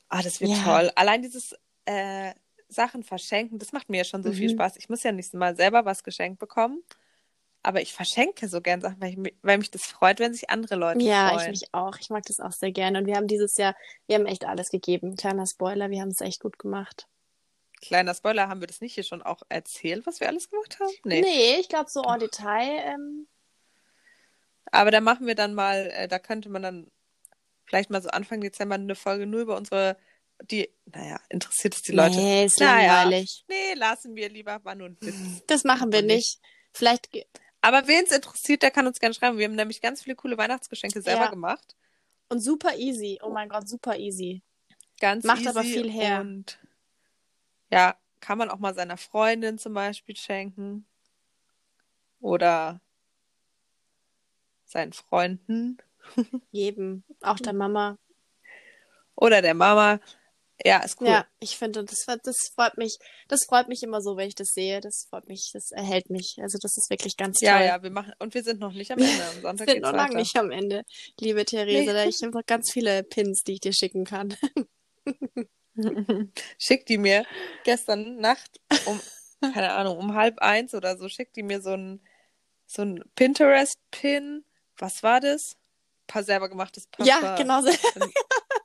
ah, 0.10 0.22
das 0.22 0.42
wird 0.42 0.52
Ja. 0.52 0.64
toll. 0.64 0.92
Allein 0.96 1.22
dieses 1.22 1.56
äh, 1.86 2.34
Sachen 2.72 3.04
verschenken, 3.04 3.60
das 3.60 3.72
macht 3.74 3.90
mir 3.90 3.98
ja 3.98 4.04
schon 4.04 4.24
so 4.24 4.32
viel 4.32 4.50
Mhm. 4.50 4.54
Spaß. 4.54 4.78
Ich 4.78 4.90
muss 4.90 5.04
ja 5.04 5.12
nicht 5.12 5.34
mal 5.34 5.56
selber 5.56 5.86
was 5.86 6.04
geschenkt 6.04 6.40
bekommen. 6.40 6.84
Aber 7.64 7.80
ich 7.82 7.94
verschenke 7.94 8.48
so 8.48 8.60
gern 8.60 8.82
Sachen, 8.82 9.00
weil, 9.00 9.10
ich, 9.12 9.34
weil 9.44 9.60
mich 9.60 9.70
das 9.70 9.86
freut, 9.86 10.20
wenn 10.20 10.34
sich 10.34 10.50
andere 10.50 10.76
Leute 10.76 11.04
Ja, 11.04 11.28
ich 11.28 11.42
freuen. 11.42 11.52
mich 11.52 11.74
auch. 11.74 11.96
Ich 12.00 12.10
mag 12.10 12.24
das 12.26 12.40
auch 12.40 12.52
sehr 12.54 12.72
gerne. 12.72 12.98
Und 13.00 13.06
wir 13.06 13.16
haben 13.16 13.28
dieses 13.28 13.56
Jahr, 13.58 13.76
wir 14.08 14.16
haben 14.16 14.26
echt 14.26 14.46
alles 14.46 14.70
gegeben. 14.70 15.16
Kleiner 15.16 15.46
Spoiler, 15.46 15.90
wir 15.92 16.02
haben 16.02 16.10
es 16.10 16.22
echt 16.22 16.40
gut 16.40 16.58
gemacht. 16.58 17.08
Kleiner 17.82 18.16
Spoiler, 18.16 18.48
haben 18.48 18.62
wir 18.62 18.68
das 18.68 18.82
nicht 18.82 18.96
hier 18.96 19.04
schon 19.04 19.22
auch 19.22 19.42
erzählt, 19.50 20.06
was 20.08 20.20
wir 20.20 20.28
alles 20.28 20.50
gemacht 20.50 20.80
haben? 20.80 20.92
Nee. 21.04 21.22
Nee, 21.22 21.58
ich 21.60 21.70
glaube 21.70 21.90
so 21.90 22.02
en 22.04 22.20
Detail. 22.20 22.80
Ähm, 22.86 23.28
Aber 24.72 24.90
da 24.92 25.02
machen 25.02 25.28
wir 25.28 25.36
dann 25.36 25.54
mal, 25.54 25.92
äh, 25.94 26.08
da 26.08 26.18
könnte 26.20 26.50
man 26.50 26.64
dann 26.64 26.88
vielleicht 27.66 27.90
mal 27.90 28.02
so 28.02 28.10
Anfang 28.10 28.42
Dezember 28.42 28.76
eine 28.76 28.96
Folge 28.96 29.26
nur 29.28 29.42
über 29.42 29.56
unsere, 29.58 29.98
die, 30.50 30.70
naja, 30.86 31.20
interessiert 31.30 31.76
es 31.76 31.82
die 31.82 31.92
Leute? 31.92 32.18
Nee, 32.18 32.46
ist 32.46 32.60
Naja. 32.60 33.04
langweilig. 33.04 33.44
Nee, 33.48 33.74
lassen 33.76 34.16
wir 34.16 34.30
lieber, 34.30 34.64
war 34.64 34.76
nur 34.76 34.88
ein 34.90 34.98
Witz. 35.02 35.44
Das 35.48 35.64
machen 35.64 35.92
wir 35.92 36.02
nicht. 36.02 36.40
Vielleicht, 36.74 37.10
Aber 37.62 37.88
wen 37.88 38.04
es 38.06 38.12
interessiert, 38.12 38.64
der 38.64 38.72
kann 38.72 38.88
uns 38.88 39.00
gerne 39.00 39.14
schreiben. 39.14 39.38
Wir 39.38 39.46
haben 39.46 39.56
nämlich 39.56 39.82
ganz 39.82 40.04
viele 40.04 40.16
coole 40.16 40.38
Weihnachtsgeschenke 40.38 41.02
selber 41.02 41.26
Ja. 41.26 41.30
gemacht. 41.30 41.76
und 42.30 42.40
super 42.40 42.76
easy. 42.78 43.20
Oh 43.22 43.30
mein 43.30 43.50
Gott, 43.50 43.68
super 43.68 43.98
easy. 43.98 44.42
Ganz 45.02 45.26
Macht 45.26 45.40
easy 45.42 45.50
aber 45.50 45.64
viel 45.64 45.92
her. 45.92 46.22
Und 46.22 46.60
ja, 47.70 47.96
kann 48.22 48.38
man 48.38 48.50
auch 48.50 48.60
mal 48.60 48.74
seiner 48.74 48.96
Freundin 48.98 49.58
zum 49.58 49.74
Beispiel 49.74 50.16
schenken. 50.16 50.86
Oder 52.22 52.80
seinen 54.66 54.94
Freunden. 54.94 55.78
Jedem. 56.52 57.04
Auch 57.22 57.38
der 57.40 57.54
Mama. 57.54 57.98
Oder 59.16 59.42
der 59.42 59.54
Mama. 59.54 60.00
Ja, 60.64 60.80
ist 60.80 61.02
cool. 61.02 61.08
Ja, 61.08 61.26
ich 61.40 61.58
finde, 61.58 61.84
das, 61.84 62.06
das 62.24 62.36
freut 62.56 62.78
mich, 62.78 62.98
das 63.28 63.46
freut 63.46 63.68
mich 63.68 63.84
immer 63.84 64.02
so, 64.02 64.18
wenn 64.18 64.28
ich 64.28 64.36
das 64.36 64.50
sehe. 64.50 64.80
Das 64.80 65.08
freut 65.10 65.28
mich, 65.28 65.52
das 65.54 65.72
erhält 65.72 66.10
mich. 66.10 66.36
Also 66.42 66.58
das 66.62 66.78
ist 66.78 66.90
wirklich 66.90 67.18
ganz 67.18 67.40
toll. 67.40 67.48
Ja, 67.48 67.64
ja, 67.64 67.84
wir 67.84 67.90
machen, 67.90 68.14
und 68.20 68.34
wir 68.34 68.44
sind 68.44 68.60
noch 68.60 68.74
nicht 68.74 68.92
am 68.92 69.00
Ende. 69.00 69.12
Am 69.12 69.36
Wir 69.36 69.42
Sonntag 69.42 69.68
sind 69.68 69.76
geht's 69.76 69.88
noch 69.88 69.94
lange 69.94 70.16
nicht 70.16 70.36
am 70.38 70.52
Ende, 70.52 70.84
liebe 71.20 71.46
Therese. 71.46 71.94
Da 71.94 72.06
Ich 72.06 72.22
habe 72.22 72.32
noch 72.32 72.46
ganz 72.46 72.72
viele 72.72 73.04
Pins, 73.04 73.44
die 73.44 73.54
ich 73.54 73.60
dir 73.62 73.74
schicken 73.74 74.06
kann. 74.06 74.36
Schickt 76.58 76.90
die 76.90 76.98
mir 76.98 77.26
gestern 77.64 78.18
Nacht 78.18 78.60
um, 78.86 79.00
keine 79.54 79.74
Ahnung, 79.74 79.98
um 79.98 80.16
halb 80.16 80.40
eins 80.40 80.74
oder 80.74 80.98
so, 80.98 81.10
schickt 81.10 81.36
die 81.36 81.44
mir 81.44 81.62
so 81.62 81.72
ein, 81.72 82.02
so 82.66 82.84
ein 82.84 83.04
Pinterest-Pin. 83.16 84.46
Was 84.78 85.04
war 85.04 85.20
das? 85.20 85.58
Paar 86.08 86.24
selber 86.24 86.50
gemachtes 86.50 86.88
Parfum. 86.88 87.08
Ja, 87.08 87.36
genau 87.36 87.62
so. 87.62 87.72
Dann, 87.96 88.12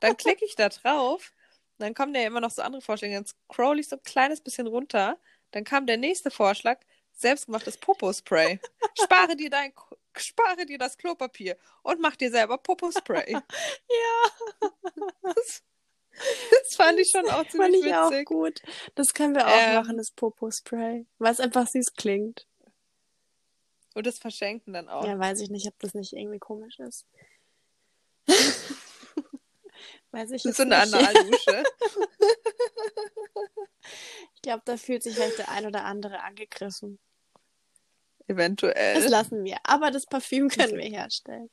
dann 0.01 0.17
klicke 0.17 0.45
ich 0.45 0.55
da 0.55 0.69
drauf. 0.69 1.31
Und 1.79 1.83
Dann 1.83 1.93
kommen 1.93 2.13
ja 2.15 2.21
immer 2.21 2.41
noch 2.41 2.51
so 2.51 2.61
andere 2.61 2.81
Vorschläge. 2.81 3.15
Dann 3.15 3.25
scroll 3.25 3.79
ich 3.79 3.87
so 3.89 3.95
ein 3.97 4.03
kleines 4.03 4.41
bisschen 4.41 4.67
runter. 4.67 5.17
Dann 5.51 5.63
kam 5.63 5.85
der 5.87 5.97
nächste 5.97 6.31
Vorschlag. 6.31 6.79
Selbstgemachtes 7.13 7.77
Popo-Spray. 7.77 8.59
Spare 9.03 9.35
dir 9.35 9.49
dein, 9.49 9.73
spare 10.15 10.65
dir 10.67 10.77
das 10.77 10.97
Klopapier 10.97 11.57
und 11.83 11.99
mach 11.99 12.15
dir 12.15 12.29
selber 12.31 12.57
Popo-Spray. 12.57 13.33
Ja, 13.89 14.69
Das, 15.23 15.63
das 16.51 16.75
fand 16.75 16.99
ich 16.99 17.09
schon 17.11 17.25
auch 17.29 17.37
fand 17.45 17.51
ziemlich 17.51 17.85
ich 17.85 17.93
auch 17.93 18.09
witzig. 18.11 18.27
gut. 18.27 18.61
Das 18.95 19.13
können 19.13 19.35
wir 19.35 19.47
auch 19.47 19.51
Ähm. 19.55 19.75
machen, 19.75 19.97
das 19.97 20.11
Popo-Spray. 20.11 21.05
Weil 21.19 21.31
es 21.31 21.39
einfach 21.39 21.67
süß 21.67 21.93
klingt. 21.93 22.47
Und 23.95 24.05
das 24.05 24.19
verschenken 24.19 24.73
dann 24.73 24.89
auch. 24.89 25.05
Ja, 25.05 25.17
weiß 25.17 25.41
ich 25.41 25.49
nicht, 25.49 25.67
ob 25.67 25.77
das 25.79 25.93
nicht 25.95 26.13
irgendwie 26.13 26.39
komisch 26.39 26.79
ist. 26.79 27.05
Weiß 30.17 30.31
ich 30.31 30.41
Das 30.41 30.45
jetzt 30.45 30.51
ist 30.51 30.57
so 30.57 30.63
eine. 30.63 30.77
Analdusche. 30.77 31.63
Ich 34.35 34.41
glaube, 34.41 34.61
da 34.65 34.77
fühlt 34.77 35.03
sich 35.03 35.15
vielleicht 35.15 35.37
der 35.39 35.49
ein 35.49 35.65
oder 35.65 35.83
andere 35.85 36.21
angegriffen. 36.21 36.99
Das 38.19 38.35
Eventuell. 38.35 39.07
lassen 39.07 39.43
wir. 39.43 39.57
Aber 39.63 39.91
das 39.91 40.05
Parfüm 40.05 40.49
können 40.49 40.77
wir 40.77 40.89
herstellen. 40.89 41.49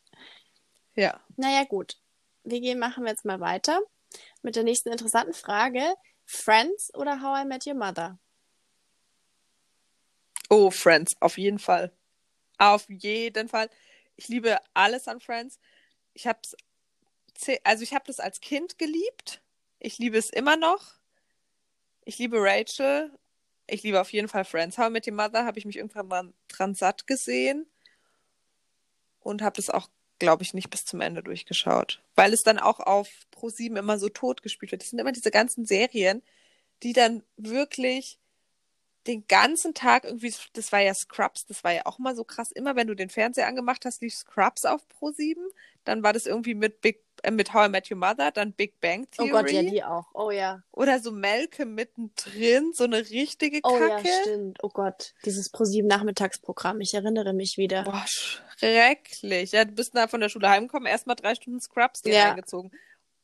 Ja. 0.94 1.21
Naja, 1.37 1.64
gut. 1.64 1.99
Wir 2.44 2.61
gehen, 2.61 2.78
machen 2.78 3.04
wir 3.04 3.11
jetzt 3.11 3.25
mal 3.25 3.40
weiter 3.40 3.80
mit 4.42 4.54
der 4.56 4.64
nächsten 4.64 4.90
interessanten 4.90 5.33
Frage. 5.35 5.83
Friends 6.25 6.92
oder 6.94 7.21
How 7.23 7.42
I 7.42 7.47
Met 7.47 7.66
Your 7.66 7.75
Mother? 7.75 8.18
Oh, 10.50 10.71
Friends, 10.71 11.16
auf 11.21 11.38
jeden 11.38 11.59
Fall. 11.59 11.92
Auf 12.59 12.88
jeden 12.88 13.49
Fall. 13.49 13.71
Ich 14.16 14.28
liebe 14.28 14.59
alles 14.75 15.09
an 15.09 15.21
Friends. 15.21 15.59
Ich 16.12 16.26
hab's, 16.26 16.50
ze- 16.50 16.56
also 17.64 17.82
ich 17.82 17.94
habe 17.94 18.04
das 18.06 18.20
als 18.20 18.40
Kind 18.40 18.78
geliebt. 18.78 19.42
Ich 19.78 19.98
liebe 19.98 20.18
es 20.18 20.30
immer 20.30 20.56
noch. 20.56 20.94
Ich 22.04 22.18
liebe 22.18 22.38
Rachel. 22.40 23.10
Ich 23.66 23.82
liebe 23.82 24.00
auf 24.00 24.12
jeden 24.12 24.28
Fall 24.28 24.44
Friends. 24.44 24.78
How 24.78 24.88
I 24.88 24.90
Met 24.90 25.06
Your 25.06 25.14
Mother 25.14 25.44
habe 25.44 25.58
ich 25.58 25.64
mich 25.64 25.76
irgendwann 25.76 26.08
mal 26.08 26.32
dran 26.48 26.74
satt 26.74 27.06
gesehen 27.06 27.66
und 29.20 29.42
habe 29.42 29.56
das 29.56 29.70
auch, 29.70 29.88
glaube 30.18 30.42
ich, 30.42 30.54
nicht 30.54 30.70
bis 30.70 30.84
zum 30.84 31.00
Ende 31.00 31.22
durchgeschaut, 31.22 32.02
weil 32.14 32.32
es 32.32 32.42
dann 32.42 32.58
auch 32.58 32.80
auf 32.80 33.08
Pro7 33.34 33.78
immer 33.78 33.98
so 33.98 34.08
tot 34.08 34.42
gespielt 34.42 34.72
wird. 34.72 34.82
Das 34.82 34.90
sind 34.90 34.98
immer 34.98 35.12
diese 35.12 35.30
ganzen 35.30 35.64
Serien, 35.64 36.22
die 36.82 36.92
dann 36.92 37.22
wirklich 37.36 38.18
den 39.06 39.26
ganzen 39.26 39.74
Tag 39.74 40.04
irgendwie, 40.04 40.32
das 40.54 40.72
war 40.72 40.80
ja 40.80 40.94
Scrubs, 40.94 41.46
das 41.46 41.62
war 41.64 41.72
ja 41.72 41.82
auch 41.84 41.98
mal 41.98 42.16
so 42.16 42.24
krass. 42.24 42.52
Immer 42.52 42.76
wenn 42.76 42.86
du 42.86 42.94
den 42.94 43.10
Fernseher 43.10 43.46
angemacht 43.46 43.84
hast, 43.84 44.00
lief 44.02 44.14
Scrubs 44.14 44.64
auf 44.64 44.82
Pro7. 44.98 45.36
Dann 45.84 46.02
war 46.02 46.12
das 46.12 46.26
irgendwie 46.26 46.54
mit 46.54 46.80
Big, 46.80 47.03
mit 47.31 47.52
How 47.54 47.66
I 47.66 47.71
Met 47.71 47.90
Your 47.90 47.97
Mother, 47.99 48.31
dann 48.31 48.52
Big 48.52 48.81
Bang 48.81 49.04
Oh 49.19 49.25
Theory. 49.25 49.31
Gott, 49.31 49.50
ja, 49.52 49.62
die 49.62 49.83
auch. 49.85 50.07
Oh 50.14 50.31
ja. 50.31 50.62
Oder 50.73 50.99
so 51.00 51.11
Malcolm 51.12 51.75
mittendrin, 51.75 52.73
so 52.73 52.85
eine 52.85 52.99
richtige 52.99 53.61
Oh 53.62 53.78
ja, 53.81 53.97
Kacke. 53.97 54.09
stimmt. 54.23 54.59
Oh 54.62 54.69
Gott, 54.69 55.14
dieses 55.25 55.50
ProSieben 55.50 55.88
Nachmittagsprogramm. 55.88 56.81
Ich 56.81 56.95
erinnere 56.95 57.33
mich 57.33 57.57
wieder. 57.57 57.85
Boah, 57.85 58.04
schrecklich. 58.07 59.52
Ja, 59.52 59.64
du 59.64 59.73
bist 59.73 59.95
da 59.95 60.09
von 60.09 60.21
der 60.21 60.28
Schule 60.28 60.49
heimgekommen, 60.49 60.87
erstmal 60.87 61.16
drei 61.16 61.35
Stunden 61.35 61.61
Scrubs 61.61 62.02
dir 62.02 62.14
Ja. 62.14 62.28
reingezogen. 62.28 62.71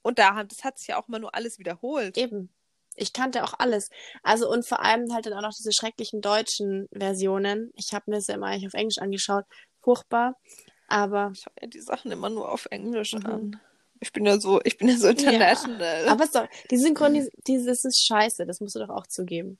Und 0.02 0.18
da 0.18 0.42
das 0.44 0.64
hat 0.64 0.78
sich 0.78 0.88
ja 0.88 0.98
auch 1.00 1.08
mal 1.08 1.18
nur 1.20 1.34
alles 1.34 1.58
wiederholt. 1.58 2.16
Eben. 2.16 2.48
Ich 2.96 3.12
kannte 3.12 3.44
auch 3.44 3.54
alles. 3.58 3.88
Also 4.22 4.50
und 4.50 4.66
vor 4.66 4.80
allem 4.82 5.12
halt 5.14 5.26
dann 5.26 5.34
auch 5.34 5.42
noch 5.42 5.54
diese 5.56 5.72
schrecklichen 5.72 6.20
deutschen 6.20 6.88
Versionen. 6.92 7.70
Ich 7.76 7.92
habe 7.92 8.10
mir 8.10 8.16
das 8.16 8.26
ja 8.26 8.34
immer 8.34 8.46
eigentlich 8.46 8.66
auf 8.66 8.74
Englisch 8.74 8.98
angeschaut. 8.98 9.44
Furchtbar. 9.80 10.36
Aber, 10.88 11.30
Ich 11.34 11.40
schaue 11.42 11.52
ja 11.60 11.68
die 11.68 11.80
Sachen 11.80 12.10
immer 12.10 12.28
nur 12.30 12.50
auf 12.50 12.66
Englisch 12.70 13.14
Mhm. 13.14 13.26
an. 13.26 13.60
Ich 14.00 14.12
bin 14.12 14.24
ja 14.24 14.40
so, 14.40 14.60
ich 14.64 14.78
bin 14.78 14.88
ja 14.88 14.96
so 14.96 15.08
international. 15.08 16.08
aber 16.08 16.24
es 16.24 16.30
ist 16.30 16.34
doch, 16.34 16.48
die 16.70 16.78
Synchronis, 16.78 17.30
dieses 17.46 17.84
ist 17.84 18.04
scheiße. 18.04 18.46
Das 18.46 18.60
musst 18.60 18.74
du 18.74 18.80
doch 18.80 18.88
auch 18.88 19.06
zugeben. 19.06 19.58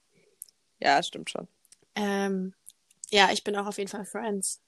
Ja, 0.79 1.03
stimmt 1.03 1.31
schon. 1.31 1.47
Ähm, 1.95 2.55
ja, 3.11 3.31
ich 3.33 3.45
bin 3.45 3.55
auch 3.57 3.67
auf 3.67 3.79
jeden 3.79 3.91
Fall 3.91 4.07
Friends. 4.07 4.61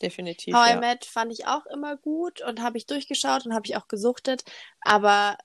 Definitiv. 0.00 0.54
How 0.54 0.68
I 0.68 0.70
ja. 0.72 0.80
Met 0.80 1.04
fand 1.04 1.32
ich 1.32 1.46
auch 1.46 1.66
immer 1.66 1.96
gut 1.96 2.40
und 2.42 2.60
habe 2.60 2.78
ich 2.78 2.86
durchgeschaut 2.86 3.46
und 3.46 3.54
habe 3.54 3.66
ich 3.66 3.76
auch 3.76 3.88
gesuchtet. 3.88 4.44
Aber 4.80 5.36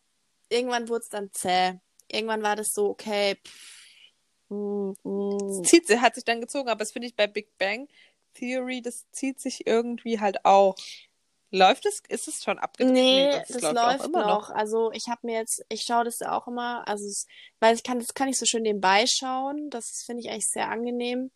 irgendwann 0.49 0.89
wurde 0.89 1.03
es 1.03 1.09
dann 1.09 1.31
zäh. 1.31 1.79
Irgendwann 2.07 2.43
war 2.43 2.55
das 2.55 2.73
so, 2.73 2.89
okay. 2.89 3.37
Mm, 4.49 4.91
mm. 5.03 5.63
zieht, 5.63 5.89
hat 6.01 6.15
sich 6.15 6.25
dann 6.25 6.41
gezogen, 6.41 6.69
aber 6.69 6.79
das 6.79 6.91
finde 6.91 7.07
ich 7.07 7.15
bei 7.15 7.27
Big 7.27 7.57
Bang 7.57 7.87
Theory, 8.33 8.81
das 8.81 9.09
zieht 9.11 9.39
sich 9.39 9.67
irgendwie 9.67 10.19
halt 10.19 10.45
auch. 10.45 10.75
Läuft 11.51 11.85
es? 11.85 12.01
Ist 12.07 12.29
es 12.29 12.43
schon 12.43 12.59
abgedreht? 12.59 12.93
Nee, 12.93 13.29
das, 13.29 13.59
das, 13.59 13.73
läuft 13.73 14.09
noch. 14.13 14.49
Also 14.49 14.91
ich 14.93 15.07
habe 15.09 15.19
mir 15.23 15.35
jetzt, 15.35 15.63
ich 15.67 15.81
schaue 15.81 16.05
das 16.05 16.19
ja 16.19 16.37
auch 16.37 16.47
immer, 16.47 16.87
also 16.87 17.05
es, 17.05 17.27
weil 17.59 17.75
ich 17.75 17.83
kann, 17.83 17.99
das 17.99 18.13
kann 18.13 18.29
ich 18.29 18.37
so 18.39 18.45
schön 18.45 18.63
nebenbei 18.63 19.05
schauen. 19.05 19.69
Das 19.69 20.03
finde 20.05 20.21
ich 20.21 20.29
eigentlich 20.29 20.47
sehr 20.47 20.69
angenehm. 20.69 21.29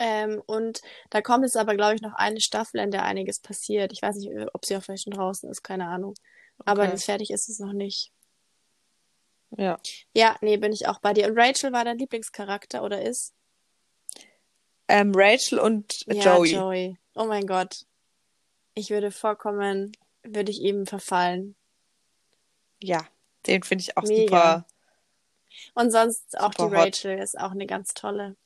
Ähm, 0.00 0.42
und 0.46 0.80
da 1.10 1.22
kommt 1.22 1.44
jetzt 1.44 1.56
aber, 1.56 1.76
glaube 1.76 1.94
ich, 1.94 2.02
noch 2.02 2.14
eine 2.14 2.40
Staffel, 2.40 2.80
in 2.80 2.90
der 2.90 3.04
einiges 3.04 3.38
passiert. 3.38 3.92
Ich 3.92 4.02
weiß 4.02 4.16
nicht, 4.16 4.30
ob 4.52 4.64
sie 4.64 4.76
auch 4.76 4.82
vielleicht 4.82 5.04
schon 5.04 5.12
draußen 5.12 5.48
ist, 5.48 5.62
keine 5.62 5.86
Ahnung. 5.86 6.14
Aber 6.64 6.82
Okay. 6.82 6.90
das 6.90 7.04
fertig 7.04 7.30
ist 7.30 7.48
es 7.48 7.60
noch 7.60 7.72
nicht. 7.72 8.10
Ja. 9.56 9.78
Ja, 10.12 10.36
nee, 10.40 10.56
bin 10.56 10.72
ich 10.72 10.88
auch 10.88 10.98
bei 10.98 11.12
dir. 11.12 11.28
Und 11.28 11.38
Rachel 11.38 11.72
war 11.72 11.84
dein 11.84 11.98
Lieblingscharakter 11.98 12.82
oder 12.82 13.02
ist? 13.02 13.32
Ähm, 14.88 15.12
Rachel 15.14 15.60
und 15.60 16.04
Ja, 16.06 16.36
Joey. 16.36 16.52
Joey. 16.52 16.98
Oh 17.14 17.26
mein 17.26 17.46
Gott. 17.46 17.86
Ich 18.74 18.90
würde 18.90 19.10
vollkommen, 19.10 19.92
würde 20.22 20.50
ich 20.50 20.60
ihm 20.60 20.86
verfallen. 20.86 21.54
Ja, 22.82 23.06
den 23.46 23.62
finde 23.62 23.82
ich 23.82 23.96
auch 23.96 24.02
Mega. 24.02 24.24
super. 24.24 24.66
Und 25.74 25.90
sonst 25.92 26.38
auch 26.38 26.52
Super 26.52 26.70
die 26.70 26.76
hot. 26.76 26.86
Rachel 26.86 27.18
ist 27.18 27.38
auch 27.38 27.52
eine 27.52 27.66
ganz 27.66 27.94
tolle. 27.94 28.36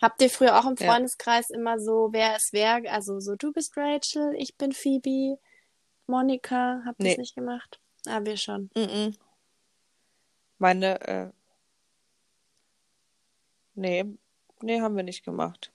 Habt 0.00 0.22
ihr 0.22 0.30
früher 0.30 0.58
auch 0.58 0.66
im 0.66 0.76
Ja. 0.78 0.92
Freundeskreis 0.92 1.50
immer 1.50 1.80
so, 1.80 2.10
wer 2.12 2.36
ist 2.36 2.52
wer? 2.52 2.80
Also 2.92 3.18
so, 3.18 3.34
du 3.34 3.52
bist 3.52 3.76
Rachel, 3.76 4.32
ich 4.38 4.56
bin 4.56 4.70
Phoebe, 4.72 5.38
Monika. 6.06 6.82
Habt 6.86 7.00
ihr 7.00 7.04
Nee. 7.04 7.10
das 7.10 7.18
nicht 7.18 7.34
gemacht? 7.34 7.80
Ah, 8.06 8.20
wir 8.22 8.36
schon. 8.36 8.70
Mhm. 8.76 9.16
Meine, 10.58 11.00
äh, 11.08 11.30
nee, 13.74 14.04
nee, 14.60 14.80
haben 14.80 14.94
wir 14.96 15.02
nicht 15.02 15.24
gemacht. 15.24 15.72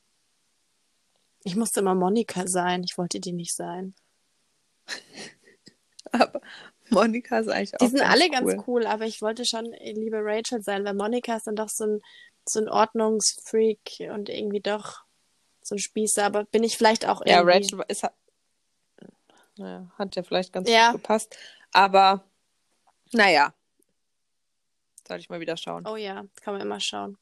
Ich 1.43 1.55
musste 1.55 1.79
immer 1.79 1.95
Monika 1.95 2.47
sein. 2.47 2.83
Ich 2.83 2.97
wollte 2.97 3.19
die 3.19 3.31
nicht 3.31 3.55
sein. 3.55 3.95
Aber 6.11 6.41
Monika 6.89 7.39
ist 7.39 7.49
eigentlich 7.49 7.73
auch 7.75 7.79
Die 7.79 7.87
sind 7.87 7.99
ganz 7.99 8.11
alle 8.13 8.25
cool. 8.25 8.31
ganz 8.31 8.67
cool, 8.67 8.87
aber 8.87 9.05
ich 9.05 9.21
wollte 9.21 9.45
schon 9.45 9.65
liebe 9.65 10.17
Rachel 10.23 10.61
sein, 10.63 10.83
weil 10.85 10.95
Monika 10.95 11.35
ist 11.35 11.45
dann 11.45 11.55
doch 11.55 11.69
so 11.69 11.85
ein, 11.85 12.01
so 12.47 12.59
ein 12.59 12.67
Ordnungsfreak 12.67 14.09
und 14.11 14.27
irgendwie 14.27 14.59
doch 14.59 15.03
so 15.61 15.75
ein 15.75 15.79
Spießer. 15.79 16.25
Aber 16.25 16.45
bin 16.45 16.63
ich 16.63 16.77
vielleicht 16.77 17.05
auch 17.07 17.21
Ja, 17.25 17.41
irgendwie. 17.41 17.57
Rachel 17.75 17.85
ist, 17.87 18.05
naja, 19.57 19.91
hat 19.99 20.15
ja 20.15 20.23
vielleicht 20.23 20.51
ganz 20.51 20.67
Ja. 20.67 20.91
gut 20.91 21.01
gepasst. 21.01 21.37
Aber, 21.71 22.23
naja, 23.11 23.53
soll 25.07 25.19
ich 25.19 25.29
mal 25.29 25.39
wieder 25.39 25.57
schauen. 25.57 25.85
Oh 25.87 25.95
ja, 25.95 26.25
kann 26.41 26.53
man 26.55 26.61
immer 26.61 26.79
schauen. 26.79 27.17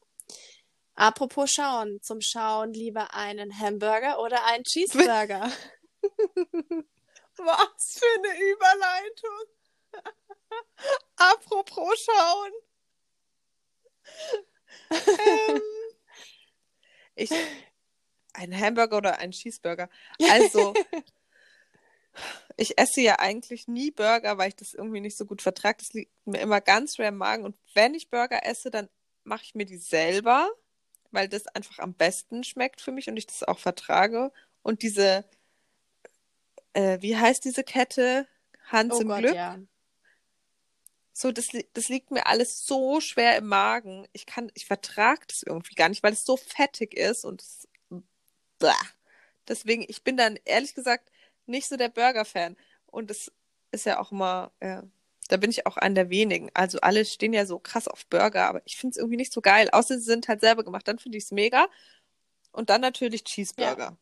Apropos 0.98 1.51
schauen, 1.51 2.01
zum 2.01 2.22
Schauen 2.22 2.74
lieber 2.74 3.13
einen 3.13 3.60
Hamburger 3.60 4.20
oder 4.20 4.46
einen 4.46 4.63
Cheeseburger. 4.63 5.51
Was 7.38 8.00
für 8.00 8.06
eine 8.18 8.51
Überleitung. 8.51 9.46
Apropos 11.16 12.04
schauen. 12.04 12.51
ähm, 14.89 15.62
ich, 17.16 17.30
ein 18.34 18.60
Hamburger 18.60 18.98
oder 18.98 19.20
ein 19.20 19.30
Cheeseburger. 19.30 19.89
Also, 20.32 20.74
ich 22.56 22.80
esse 22.80 23.01
ja 23.01 23.20
eigentlich 23.20 23.68
nie 23.68 23.92
Burger, 23.92 24.39
weil 24.39 24.50
ich 24.50 24.56
das 24.56 24.74
irgendwie 24.74 25.01
nicht 25.01 25.16
so 25.16 25.27
gut 25.27 25.44
vertrage. 25.44 25.77
Das 25.77 25.94
liegt 25.94 26.12
mir 26.25 26.39
immer 26.39 26.60
ganz 26.60 26.96
schwer 26.96 27.10
im 27.10 27.18
Magen. 27.18 27.46
Und 27.46 27.56
wenn 27.75 27.94
ich 27.94 28.10
Burger 28.10 28.44
esse, 28.48 28.72
dann 28.72 28.89
mache 29.24 29.44
ich 29.44 29.54
mir 29.54 29.66
die 29.66 29.77
selber, 29.77 30.50
weil 31.11 31.27
das 31.29 31.47
einfach 31.47 31.79
am 31.79 31.93
besten 31.93 32.43
schmeckt 32.43 32.81
für 32.81 32.91
mich 32.91 33.07
und 33.07 33.17
ich 33.17 33.27
das 33.27 33.43
auch 33.43 33.59
vertrage. 33.59 34.31
Und 34.63 34.81
diese, 34.81 35.25
äh, 36.73 37.01
wie 37.01 37.17
heißt 37.17 37.43
diese 37.45 37.63
Kette? 37.63 38.27
Hans 38.67 38.95
oh 38.95 39.01
im 39.01 39.07
Gott, 39.07 39.19
Glück. 39.19 39.35
ja. 39.35 39.57
So, 41.13 41.31
das, 41.31 41.49
das 41.73 41.89
liegt 41.89 42.11
mir 42.11 42.27
alles 42.27 42.65
so 42.65 43.01
schwer 43.01 43.37
im 43.37 43.47
Magen. 43.47 44.07
Ich 44.13 44.27
kann, 44.27 44.51
ich 44.53 44.65
vertrage 44.67 45.21
das 45.27 45.41
irgendwie 45.41 45.73
gar 45.73 45.89
nicht, 45.89 46.03
weil 46.03 46.13
es 46.13 46.25
so 46.25 46.37
fettig 46.37 46.93
ist 46.93 47.25
und 47.25 47.41
es, 47.41 47.67
deswegen, 49.47 49.83
ich 49.87 50.03
bin 50.03 50.15
dann 50.15 50.37
ehrlich 50.45 50.75
gesagt 50.75 51.11
nicht 51.47 51.67
so 51.67 51.77
der 51.77 51.89
Burger-Fan. 51.89 52.55
Und 52.85 53.09
es 53.09 53.31
ist 53.71 53.85
ja 53.85 53.99
auch 53.99 54.11
immer, 54.11 54.51
ja, 54.61 54.83
da 55.27 55.38
bin 55.38 55.50
ich 55.50 55.65
auch 55.65 55.77
einer 55.77 55.96
der 55.96 56.10
wenigen. 56.10 56.50
Also 56.53 56.79
alle 56.81 57.05
stehen 57.05 57.34
ja 57.34 57.46
so 57.46 57.60
krass 57.60 57.88
auf 57.88 58.05
Burger, 58.07 58.48
aber 58.48 58.62
ich 58.65 58.77
finde 58.77 58.91
es 58.91 58.98
irgendwie 58.98 59.17
nicht 59.17 59.34
so 59.34 59.41
geil. 59.41 59.69
Außer 59.72 59.98
sie 59.98 60.03
sind 60.03 60.27
halt 60.27 60.41
selber 60.41 60.63
gemacht, 60.63 60.88
dann 60.88 61.00
finde 61.00 61.17
ich 61.17 61.25
es 61.25 61.31
mega. 61.31 61.67
Und 62.51 62.69
dann 62.69 62.81
natürlich 62.81 63.24
Cheeseburger. 63.24 63.98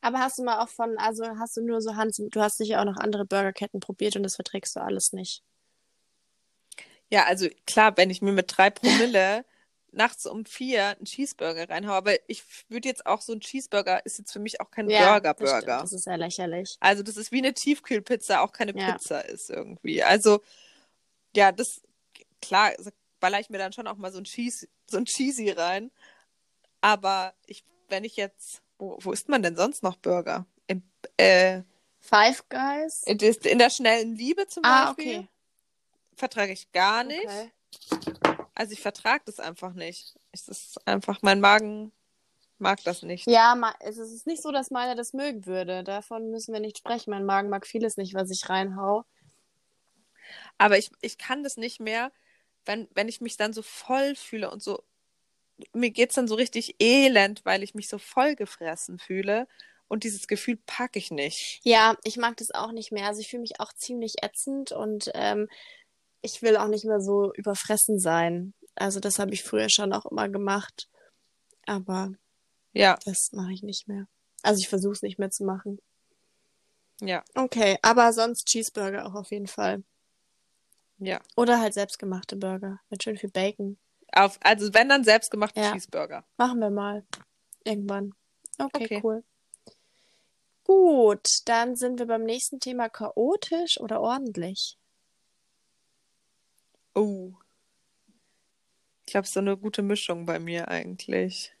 Aber 0.00 0.18
hast 0.18 0.38
du 0.38 0.44
mal 0.44 0.60
auch 0.62 0.68
von, 0.68 0.98
also 0.98 1.24
hast 1.38 1.56
du 1.56 1.62
nur 1.62 1.80
so 1.80 1.96
Hans, 1.96 2.16
du 2.16 2.40
hast 2.40 2.58
sicher 2.58 2.80
auch 2.80 2.84
noch 2.84 2.96
andere 2.96 3.24
Burgerketten 3.24 3.80
probiert 3.80 4.16
und 4.16 4.22
das 4.22 4.36
verträgst 4.36 4.76
du 4.76 4.80
alles 4.80 5.12
nicht. 5.12 5.42
Ja, 7.10 7.24
also 7.24 7.48
klar, 7.66 7.96
wenn 7.96 8.10
ich 8.10 8.22
mir 8.22 8.32
mit 8.32 8.52
drei 8.56 8.70
Promille 8.70 9.44
nachts 9.96 10.26
um 10.26 10.44
vier 10.44 10.88
einen 10.96 11.04
Cheeseburger 11.04 11.68
reinhaue, 11.68 11.94
aber 11.96 12.12
ich 12.28 12.44
würde 12.68 12.88
jetzt 12.88 13.06
auch 13.06 13.20
so 13.20 13.32
ein 13.32 13.40
Cheeseburger 13.40 14.04
ist 14.04 14.18
jetzt 14.18 14.32
für 14.32 14.38
mich 14.38 14.60
auch 14.60 14.70
kein 14.70 14.88
Ja, 14.90 15.18
das 15.20 15.30
Burger-Burger. 15.30 15.60
stimmt, 15.60 15.82
Das 15.82 15.92
ist 15.92 16.06
ja 16.06 16.14
lächerlich. 16.14 16.76
Also 16.80 17.02
das 17.02 17.16
ist 17.16 17.32
wie 17.32 17.38
eine 17.38 17.54
Tiefkühlpizza, 17.54 18.40
auch 18.40 18.52
keine 18.52 18.74
Ja. 18.76 18.92
Pizza 18.92 19.20
ist 19.24 19.50
irgendwie. 19.50 20.02
Also 20.02 20.40
ja, 21.34 21.52
das 21.52 21.80
klar, 22.40 22.72
baller 23.20 23.40
ich 23.40 23.50
mir 23.50 23.58
dann 23.58 23.72
schon 23.72 23.86
auch 23.86 23.96
mal 23.96 24.12
so 24.12 24.18
ein 24.18 24.24
Cheese, 24.24 24.68
so 24.88 24.98
ein 24.98 25.04
Cheesy 25.06 25.50
rein. 25.50 25.90
Aber 26.80 27.34
ich, 27.46 27.64
wenn 27.88 28.04
ich 28.04 28.16
jetzt, 28.16 28.62
wo, 28.78 28.98
wo 29.00 29.12
isst 29.12 29.28
man 29.28 29.42
denn 29.42 29.56
sonst 29.56 29.82
noch 29.82 29.96
Burger? 29.96 30.46
Im, 30.66 30.82
äh, 31.16 31.62
Five 32.00 32.48
Guys? 32.48 33.02
In 33.04 33.18
der 33.58 33.70
schnellen 33.70 34.14
Liebe 34.14 34.46
zum 34.46 34.64
Ah, 34.64 34.86
Beispiel 34.92 35.18
okay. 35.18 35.28
vertrage 36.14 36.52
ich 36.52 36.70
gar 36.72 37.02
nicht. 37.02 37.26
okay. 37.26 37.50
Also 38.56 38.72
ich 38.72 38.80
vertrage 38.80 39.22
das 39.26 39.38
einfach 39.38 39.74
nicht. 39.74 40.16
Es 40.32 40.48
ist 40.48 40.80
einfach, 40.88 41.20
mein 41.20 41.40
Magen 41.40 41.92
mag 42.58 42.82
das 42.84 43.02
nicht. 43.02 43.26
Ja, 43.26 43.54
es 43.80 43.98
ist 43.98 44.26
nicht 44.26 44.42
so, 44.42 44.50
dass 44.50 44.70
meiner 44.70 44.94
das 44.94 45.12
mögen 45.12 45.44
würde. 45.44 45.84
Davon 45.84 46.30
müssen 46.30 46.54
wir 46.54 46.60
nicht 46.60 46.78
sprechen. 46.78 47.10
Mein 47.10 47.26
Magen 47.26 47.50
mag 47.50 47.66
vieles 47.66 47.98
nicht, 47.98 48.14
was 48.14 48.30
ich 48.30 48.48
reinhau. 48.48 49.04
Aber 50.56 50.78
ich, 50.78 50.90
ich 51.02 51.18
kann 51.18 51.44
das 51.44 51.58
nicht 51.58 51.80
mehr, 51.80 52.10
wenn, 52.64 52.88
wenn 52.94 53.08
ich 53.08 53.20
mich 53.20 53.36
dann 53.36 53.52
so 53.52 53.60
voll 53.60 54.16
fühle 54.16 54.50
und 54.50 54.62
so, 54.62 54.82
mir 55.74 55.90
geht's 55.90 56.14
dann 56.14 56.26
so 56.26 56.34
richtig 56.34 56.76
elend, 56.80 57.44
weil 57.44 57.62
ich 57.62 57.74
mich 57.74 57.88
so 57.88 57.98
voll 57.98 58.36
gefressen 58.36 58.98
fühle. 58.98 59.46
Und 59.86 60.02
dieses 60.02 60.28
Gefühl 60.28 60.58
packe 60.64 60.98
ich 60.98 61.10
nicht. 61.10 61.60
Ja, 61.62 61.96
ich 62.04 62.16
mag 62.16 62.38
das 62.38 62.52
auch 62.52 62.72
nicht 62.72 62.90
mehr. 62.90 63.06
Also 63.06 63.20
ich 63.20 63.28
fühle 63.28 63.42
mich 63.42 63.60
auch 63.60 63.74
ziemlich 63.74 64.22
ätzend 64.22 64.72
und 64.72 65.10
ähm, 65.14 65.46
ich 66.26 66.42
will 66.42 66.56
auch 66.56 66.68
nicht 66.68 66.84
mehr 66.84 67.00
so 67.00 67.32
überfressen 67.34 67.98
sein. 67.98 68.52
Also 68.74 69.00
das 69.00 69.18
habe 69.18 69.32
ich 69.32 69.42
früher 69.42 69.68
schon 69.70 69.92
auch 69.92 70.04
immer 70.06 70.28
gemacht. 70.28 70.88
Aber 71.66 72.12
Ja, 72.72 72.98
das 73.04 73.30
mache 73.32 73.52
ich 73.52 73.62
nicht 73.62 73.88
mehr. 73.88 74.06
Also 74.42 74.60
ich 74.60 74.68
versuche 74.68 74.92
es 74.92 75.02
nicht 75.02 75.18
mehr 75.18 75.30
zu 75.30 75.44
machen. 75.44 75.80
ja, 77.00 77.22
Okay, 77.34 77.78
aber 77.82 78.12
sonst 78.12 78.46
Cheeseburger 78.46 79.06
auch 79.06 79.14
auf 79.14 79.30
jeden 79.30 79.46
Fall. 79.48 79.82
ja. 80.98 81.20
Oder 81.36 81.60
halt 81.60 81.74
selbstgemachte 81.74 82.36
Burger 82.36 82.80
mit 82.90 83.02
schön 83.02 83.16
viel 83.16 83.30
Bacon. 83.30 83.78
Auf, 84.12 84.38
also 84.42 84.72
wenn 84.72 84.88
dann 84.88 85.04
selbstgemachten 85.04 85.62
Ja. 85.62 85.72
Cheeseburger. 85.72 86.24
Machen 86.36 86.60
wir 86.60 86.70
mal. 86.70 87.04
Irgendwann. 87.64 88.14
Okay, 88.58 88.84
Okay. 88.84 89.00
cool. 89.02 89.24
Gut, 90.64 91.28
dann 91.44 91.76
sind 91.76 91.98
wir 91.98 92.06
beim 92.06 92.24
nächsten 92.24 92.60
Thema 92.60 92.88
chaotisch 92.88 93.78
oder 93.80 94.00
ordentlich. 94.00 94.76
Oh. 96.96 97.34
Ich 99.04 99.12
glaube, 99.12 99.24
es 99.24 99.28
ist 99.28 99.34
so 99.34 99.40
eine 99.40 99.56
gute 99.56 99.82
Mischung 99.82 100.26
bei 100.26 100.38
mir 100.40 100.68
eigentlich. 100.68 101.52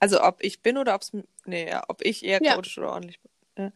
Also 0.00 0.22
ob 0.22 0.42
ich 0.42 0.62
bin 0.62 0.76
oder 0.76 0.94
ob 0.94 1.02
es. 1.02 1.12
Nee, 1.44 1.68
ja, 1.68 1.84
ob 1.88 2.04
ich 2.04 2.24
eher 2.24 2.42
Ja. 2.42 2.52
chaotisch 2.52 2.76
oder 2.78 2.92
ordentlich 2.92 3.20
bin. 3.20 3.30
Ja. 3.64 3.72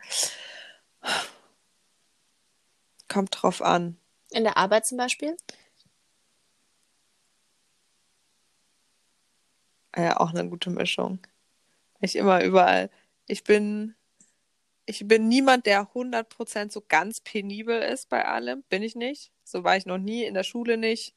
Kommt 3.08 3.42
drauf 3.42 3.62
an. 3.62 3.96
In 4.30 4.44
der 4.44 4.56
Arbeit 4.56 4.86
zum 4.86 4.98
Beispiel? 4.98 5.36
Ja, 9.96 10.18
auch 10.18 10.30
eine 10.30 10.48
gute 10.48 10.70
Mischung. 10.70 11.18
Ich 12.00 12.16
immer 12.16 12.42
überall. 12.42 12.90
Ich 13.26 13.44
bin, 13.44 13.94
ich 14.86 15.06
bin 15.06 15.28
niemand, 15.28 15.66
der 15.66 15.92
100% 15.94 16.72
so 16.72 16.82
ganz 16.86 17.20
penibel 17.20 17.80
ist 17.80 18.08
bei 18.08 18.24
allem. 18.24 18.62
Bin 18.68 18.82
ich 18.82 18.96
nicht. 18.96 19.32
So 19.44 19.64
war 19.64 19.76
ich 19.76 19.86
noch 19.86 19.98
nie, 19.98 20.24
in 20.24 20.34
der 20.34 20.42
Schule 20.44 20.76
nicht. 20.76 21.14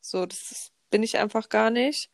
So, 0.00 0.26
das 0.26 0.50
ist, 0.50 0.72
bin 0.90 1.02
ich 1.02 1.18
einfach 1.18 1.48
gar 1.48 1.70
nicht. 1.70 2.10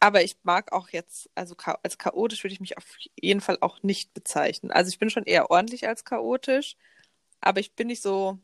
Aber 0.00 0.22
ich 0.22 0.36
mag 0.42 0.72
auch 0.72 0.88
jetzt, 0.88 1.30
also 1.36 1.54
als 1.82 1.96
chaotisch 1.96 2.42
würde 2.42 2.54
ich 2.54 2.60
mich 2.60 2.76
auf 2.76 2.84
jeden 3.20 3.40
Fall 3.40 3.58
auch 3.60 3.82
nicht 3.84 4.12
bezeichnen. 4.14 4.72
Also 4.72 4.88
ich 4.88 4.98
bin 4.98 5.10
schon 5.10 5.24
eher 5.24 5.50
ordentlich 5.50 5.86
als 5.86 6.04
chaotisch, 6.04 6.76
aber 7.40 7.60
ich 7.60 7.74
bin 7.74 7.86
nicht 7.86 8.02
so 8.02 8.38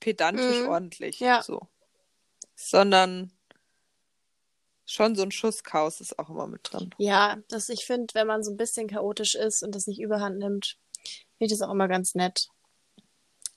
pedantisch 0.00 0.60
Mhm. 0.60 0.68
ordentlich. 0.68 1.20
Ja. 1.20 1.42
So. 1.42 1.68
Sondern 2.54 3.30
schon 4.86 5.16
so 5.16 5.22
ein 5.22 5.32
Schuss 5.32 5.64
Chaos 5.64 6.00
ist 6.00 6.18
auch 6.18 6.30
immer 6.30 6.46
mit 6.46 6.60
drin. 6.62 6.94
Ja, 6.98 7.36
das, 7.48 7.68
ich 7.68 7.84
finde, 7.84 8.14
wenn 8.14 8.26
man 8.26 8.42
so 8.42 8.52
ein 8.52 8.56
bisschen 8.56 8.86
chaotisch 8.88 9.34
ist 9.34 9.62
und 9.62 9.74
das 9.74 9.86
nicht 9.86 10.00
überhand 10.00 10.38
nimmt, 10.38 10.76
finde 11.38 11.46
ich 11.46 11.50
das 11.50 11.62
auch 11.62 11.72
immer 11.72 11.88
ganz 11.88 12.14
nett. 12.14 12.48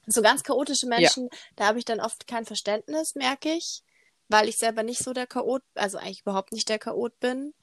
So 0.07 0.21
ganz 0.24 0.43
chaotische 0.43 0.88
Menschen, 0.88 1.29
da 1.55 1.67
habe 1.67 1.77
ich 1.77 1.86
dann 1.86 2.00
oft 2.00 2.25
kein 2.27 2.45
Verständnis, 2.45 3.13
merke 3.13 3.53
ich, 3.53 3.83
weil 4.27 4.50
ich 4.50 4.57
selber 4.57 4.81
nicht 4.81 5.03
so 5.03 5.13
der 5.13 5.27
Chaot, 5.27 5.61
also 5.75 6.00
eigentlich 6.00 6.22
überhaupt 6.22 6.51
nicht 6.51 6.68
der 6.68 6.79
Chaot 6.79 7.20
bin. 7.20 7.53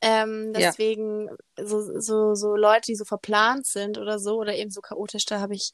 Ähm, 0.00 0.52
Ja. 0.56 0.70
deswegen 0.70 1.28
so, 1.56 2.00
so, 2.00 2.34
so 2.34 2.56
Leute, 2.56 2.86
die 2.86 2.96
so 2.96 3.04
verplant 3.04 3.66
sind 3.66 3.96
oder 3.96 4.18
so, 4.18 4.38
oder 4.38 4.56
eben 4.56 4.72
so 4.72 4.80
chaotisch, 4.80 5.24
da 5.26 5.38
habe 5.38 5.54
ich, 5.54 5.70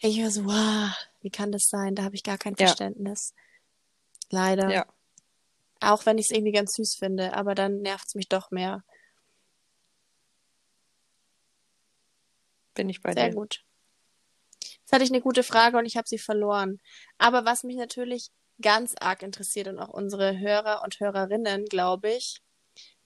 ich 0.00 0.18
immer 0.18 0.32
so, 0.32 0.44
wow, 0.44 0.90
wie 1.20 1.30
kann 1.30 1.52
das 1.52 1.68
sein? 1.68 1.94
Da 1.94 2.02
habe 2.02 2.16
ich 2.16 2.24
gar 2.24 2.38
kein 2.38 2.54
Ja. 2.58 2.66
Verständnis. 2.66 3.32
Leider. 4.30 4.72
Ja. 4.72 4.86
Auch 5.80 6.06
wenn 6.06 6.18
ich 6.18 6.26
es 6.26 6.36
irgendwie 6.36 6.52
ganz 6.52 6.72
süß 6.74 6.96
finde, 6.98 7.34
aber 7.34 7.54
dann 7.54 7.78
nervt 7.82 8.06
es 8.08 8.14
mich 8.14 8.28
doch 8.28 8.50
mehr. 8.50 8.82
Bin 12.74 12.88
ich 12.88 13.00
bei 13.00 13.12
Sehr 13.12 13.28
dir. 13.28 13.34
gut. 13.34 13.62
Jetzt 14.60 14.92
hatte 14.92 15.04
ich 15.04 15.10
eine 15.10 15.20
gute 15.20 15.42
Frage 15.42 15.78
und 15.78 15.86
ich 15.86 15.96
habe 15.96 16.08
sie 16.08 16.18
verloren. 16.18 16.80
Aber 17.18 17.44
was 17.44 17.64
mich 17.64 17.76
natürlich 17.76 18.30
ganz 18.60 18.94
arg 19.00 19.22
interessiert 19.22 19.68
und 19.68 19.78
auch 19.78 19.88
unsere 19.88 20.38
Hörer 20.38 20.82
und 20.84 21.00
Hörerinnen, 21.00 21.64
glaube 21.66 22.10
ich, 22.10 22.40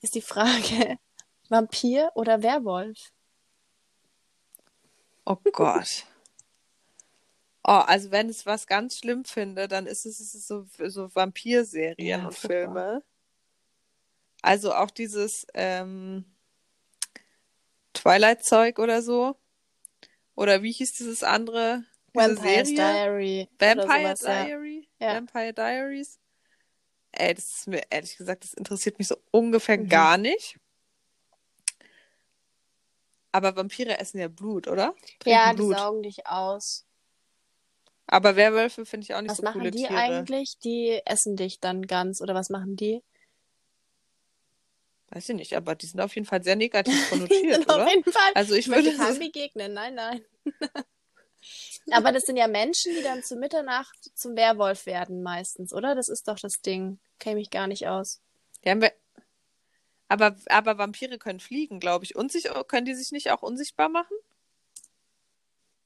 ist 0.00 0.14
die 0.14 0.22
Frage, 0.22 0.96
Vampir 1.48 2.11
oder 2.14 2.42
Werwolf? 2.42 2.98
Oh 5.24 5.37
Gott. 5.52 6.04
Oh, 7.62 7.73
also 7.73 8.11
wenn 8.11 8.29
es 8.31 8.46
was 8.46 8.66
ganz 8.66 8.99
schlimm 8.99 9.25
finde, 9.25 9.68
dann 9.68 9.87
ist 9.87 10.07
es, 10.07 10.18
es 10.18 10.35
ist 10.35 10.49
so, 10.49 10.66
so 10.88 11.14
Vampirserien 11.14 11.96
Ja, 11.99 12.27
und. 12.27 12.35
Filme. 12.35 13.03
Also 14.42 14.73
auch 14.75 14.90
dieses 14.90 15.46
ähm, 15.53 16.25
Twilight-Zeug 17.92 18.79
oder 18.79 19.03
so. 19.03 19.37
Oder 20.35 20.62
wie 20.62 20.73
hieß 20.73 20.94
dieses 20.94 21.23
andere? 21.23 21.85
Serie? 22.14 22.75
Diary. 22.75 23.49
Vampire 23.59 24.16
sowas. 24.16 24.20
Diary? 24.20 24.88
Ja. 24.99 25.14
Vampire 25.14 25.53
Diaries? 25.53 26.18
Ey, 27.12 27.35
das 27.35 27.44
ist 27.57 27.66
mir 27.68 27.83
ehrlich 27.90 28.16
gesagt, 28.16 28.44
das 28.44 28.55
interessiert 28.55 28.99
mich 28.99 29.09
so 29.09 29.16
ungefähr 29.31 29.77
Mhm. 29.77 29.88
gar 29.88 30.16
nicht. 30.16 30.59
Aber 33.33 33.55
Vampire 33.55 33.99
essen 33.99 34.18
ja 34.18 34.29
Blut, 34.29 34.66
oder? 34.66 34.94
Trinken 35.18 35.29
Ja, 35.31 35.51
die 35.53 35.57
Blut. 35.57 35.77
saugen 35.79 36.03
dich 36.03 36.27
aus. 36.27 36.87
Aber 38.12 38.35
Werwölfe 38.35 38.85
finde 38.87 39.05
ich 39.05 39.14
auch 39.14 39.20
nicht 39.20 39.31
Was 39.31 39.37
so 39.38 39.44
machen 39.44 39.61
coole 39.61 39.70
die 39.70 39.79
Tiere. 39.87 39.94
eigentlich? 39.94 40.59
Die 40.64 41.01
essen 41.05 41.37
dich 41.37 41.61
dann 41.61 41.87
ganz, 41.87 42.20
oder 42.20 42.35
was 42.35 42.51
machen 42.51 42.75
die? 42.75 43.03
Weiß 45.11 45.29
ich 45.29 45.37
nicht, 45.37 45.57
aber 45.57 45.75
die 45.77 45.87
sind 45.87 46.01
auf 46.01 46.14
jeden 46.16 46.27
Fall 46.27 46.42
sehr 46.42 46.57
negativ 46.57 46.92
Die 46.94 47.09
konnotiert, 47.09 47.55
sind 47.55 47.70
auf 47.70 47.77
oder? 47.77 47.88
jeden 47.88 48.12
Fall. 48.12 48.33
Also 48.35 48.55
ich 48.55 48.61
Ich 48.61 48.66
möchte 48.66 48.99
würde 48.99 49.12
es, 49.12 49.18
begegnen, 49.18 49.75
nein, 49.75 49.94
nein. 49.94 50.25
Aber 51.92 52.12
das 52.12 52.25
sind 52.25 52.37
ja 52.37 52.46
Menschen, 52.49 52.94
die 52.94 53.03
dann 53.03 53.23
zu 53.23 53.37
Mitternacht 53.37 53.96
zum 54.14 54.37
Werwolf 54.37 54.87
werden 54.87 55.23
meistens, 55.23 55.73
oder? 55.73 55.94
Das 55.94 56.09
ist 56.09 56.29
doch 56.29 56.38
das 56.38 56.61
Ding. 56.61 56.99
Käme 57.18 57.40
ich 57.40 57.51
gar 57.51 57.66
nicht 57.66 57.88
aus. 57.88 58.20
die 58.64 58.81
wir, 58.83 58.92
aber, 60.09 60.37
aber 60.46 60.79
Vampire 60.79 61.18
können 61.18 61.40
fliegen, 61.40 61.81
glaube 61.81 62.05
ich. 62.05 62.14
Und 62.16 62.31
sich, 62.31 62.49
können 62.68 62.85
die 62.85 62.94
sich 62.94 63.11
nicht 63.12 63.31
auch 63.31 63.42
unsichtbar 63.42 63.88
machen? 63.88 64.14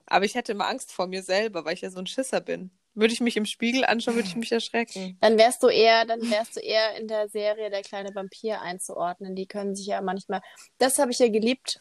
Aber 0.07 0.25
ich 0.25 0.35
hätte 0.35 0.53
immer 0.53 0.69
Angst 0.69 0.93
vor 0.93 1.07
mir 1.07 1.23
selber, 1.23 1.65
weil 1.65 1.75
ich 1.75 1.81
ja 1.81 1.91
so 1.91 1.99
ein 1.99 2.07
Schisser 2.07 2.41
bin. 2.41 2.71
Würde 2.95 3.13
ich 3.13 3.21
mich 3.21 3.37
im 3.37 3.47
Spiegel 3.47 3.85
anschauen, 3.85 4.15
würde 4.15 4.29
ich 4.29 4.37
mich 4.37 4.53
erschrecken. 4.53 5.17
Dann 5.21 5.37
wärst 5.37 5.63
du 5.63 5.69
eher, 5.69 6.05
dann 6.05 6.21
wärst 6.31 6.57
du 6.57 6.61
eher 6.61 6.97
in 6.97 7.09
der 7.09 7.29
Serie 7.29 7.69
der 7.71 7.83
kleine 7.83 8.15
Vampir 8.15 8.61
einzuordnen. 8.61 9.35
Die 9.35 9.47
können 9.47 9.75
sich 9.75 9.87
ja 9.87 10.01
manchmal. 10.01 10.43
Das 10.79 10.99
habe 10.99 11.11
ich 11.11 11.19
ja 11.19 11.29
geliebt. 11.29 11.79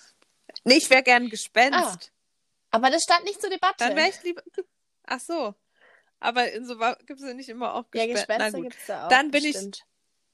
Nee, 0.63 0.77
ich 0.77 0.89
wäre 0.89 1.03
gern 1.03 1.29
Gespenst. 1.29 2.11
Aber 2.71 2.89
das 2.89 3.03
stand 3.03 3.25
nicht 3.25 3.39
zur 3.39 3.51
Debatte. 3.51 3.75
Dann 3.77 3.95
wäre 3.95 4.09
ich 4.09 4.23
lieber. 4.23 4.41
Ach 5.05 5.19
so. 5.19 5.53
Aber 6.19 6.51
in 6.51 6.65
so 6.65 6.77
gibt 7.05 7.19
es 7.19 7.27
ja 7.27 7.33
nicht 7.33 7.49
immer 7.49 7.75
auch 7.75 7.85
ja, 7.93 8.07
Gespenst. 8.07 8.25
Na 8.29 8.37
Gespenster 8.37 8.57
gut. 8.57 8.71
gibt's 8.71 8.85
da 8.87 9.05
auch. 9.05 9.09
Dann 9.09 9.29
bin 9.29 9.43
ich- 9.43 9.53
bestimmt. 9.53 9.79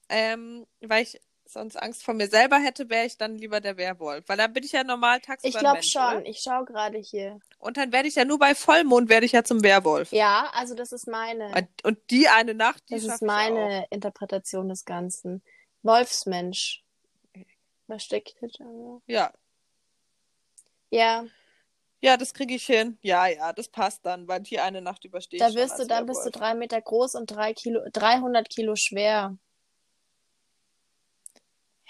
Ähm, 0.08 0.66
weil 0.80 1.02
ich 1.02 1.20
sonst 1.52 1.76
Angst 1.76 2.02
vor 2.04 2.14
mir 2.14 2.28
selber 2.28 2.58
hätte, 2.58 2.88
wäre 2.88 3.06
ich 3.06 3.16
dann 3.16 3.36
lieber 3.36 3.60
der 3.60 3.76
Werwolf. 3.76 4.24
Weil 4.28 4.36
dann 4.36 4.52
bin 4.52 4.64
ich 4.64 4.72
ja 4.72 4.84
normal 4.84 5.20
tagsüber 5.20 5.48
Ich 5.48 5.58
glaube 5.58 5.82
schon. 5.82 6.16
Oder? 6.18 6.26
Ich 6.26 6.40
schaue 6.40 6.64
gerade 6.64 6.98
hier. 6.98 7.38
Und 7.58 7.76
dann 7.76 7.92
werde 7.92 8.08
ich 8.08 8.14
ja 8.14 8.24
nur 8.24 8.38
bei 8.38 8.54
Vollmond 8.54 9.08
werde 9.08 9.26
ich 9.26 9.32
ja 9.32 9.44
zum 9.44 9.62
Werwolf. 9.62 10.12
Ja, 10.12 10.50
also 10.54 10.74
das 10.74 10.92
ist 10.92 11.06
meine. 11.08 11.52
Und, 11.54 11.84
und 11.84 11.98
die 12.10 12.28
eine 12.28 12.54
Nacht, 12.54 12.82
die 12.88 12.94
Das 12.94 13.04
ist 13.04 13.22
meine 13.22 13.86
Interpretation 13.90 14.68
des 14.68 14.84
Ganzen. 14.84 15.42
Wolfsmensch. 15.82 16.82
Was 17.86 18.04
steckt 18.04 18.36
hinter? 18.38 18.64
Ja. 19.06 19.32
Ja, 20.90 21.24
Ja, 22.00 22.16
das 22.16 22.34
kriege 22.34 22.54
ich 22.54 22.64
hin. 22.66 22.98
Ja, 23.02 23.26
ja, 23.26 23.52
das 23.52 23.68
passt 23.68 24.06
dann, 24.06 24.26
weil 24.26 24.40
die 24.40 24.58
eine 24.60 24.80
Nacht 24.80 25.04
überstehe 25.04 25.36
ich 25.38 25.54
da 25.54 25.54
wirst 25.58 25.78
du, 25.78 25.86
dann 25.86 26.06
bist 26.06 26.20
du 26.20 26.26
Werwolf. 26.26 26.36
drei 26.36 26.54
Meter 26.54 26.80
groß 26.80 27.14
und 27.16 27.30
drei 27.30 27.52
Kilo, 27.52 27.80
300 27.92 28.48
Kilo 28.48 28.74
schwer. 28.76 29.36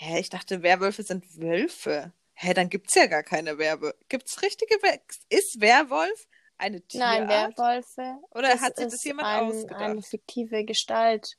Hä, 0.02 0.18
ich 0.18 0.30
dachte, 0.30 0.62
Werwölfe 0.62 1.02
sind 1.02 1.26
Wölfe. 1.38 2.10
Hä, 2.32 2.54
dann 2.54 2.70
gibt's 2.70 2.94
ja 2.94 3.04
gar 3.04 3.22
keine 3.22 3.58
Werwölfe. 3.58 3.98
Gibt's 4.08 4.40
richtige 4.40 4.76
Wer 4.80 4.98
Ist 5.28 5.60
Werwolf 5.60 6.26
eine 6.56 6.80
Tierart? 6.80 7.28
Nein, 7.28 7.28
Werwölfe. 7.28 8.16
Oder 8.30 8.58
hat 8.62 8.76
sich 8.76 8.86
das 8.86 8.94
ist 8.94 9.04
jemand 9.04 9.28
ein, 9.28 9.44
ausgedacht? 9.50 9.78
eine 9.78 10.02
fiktive 10.02 10.64
Gestalt, 10.64 11.36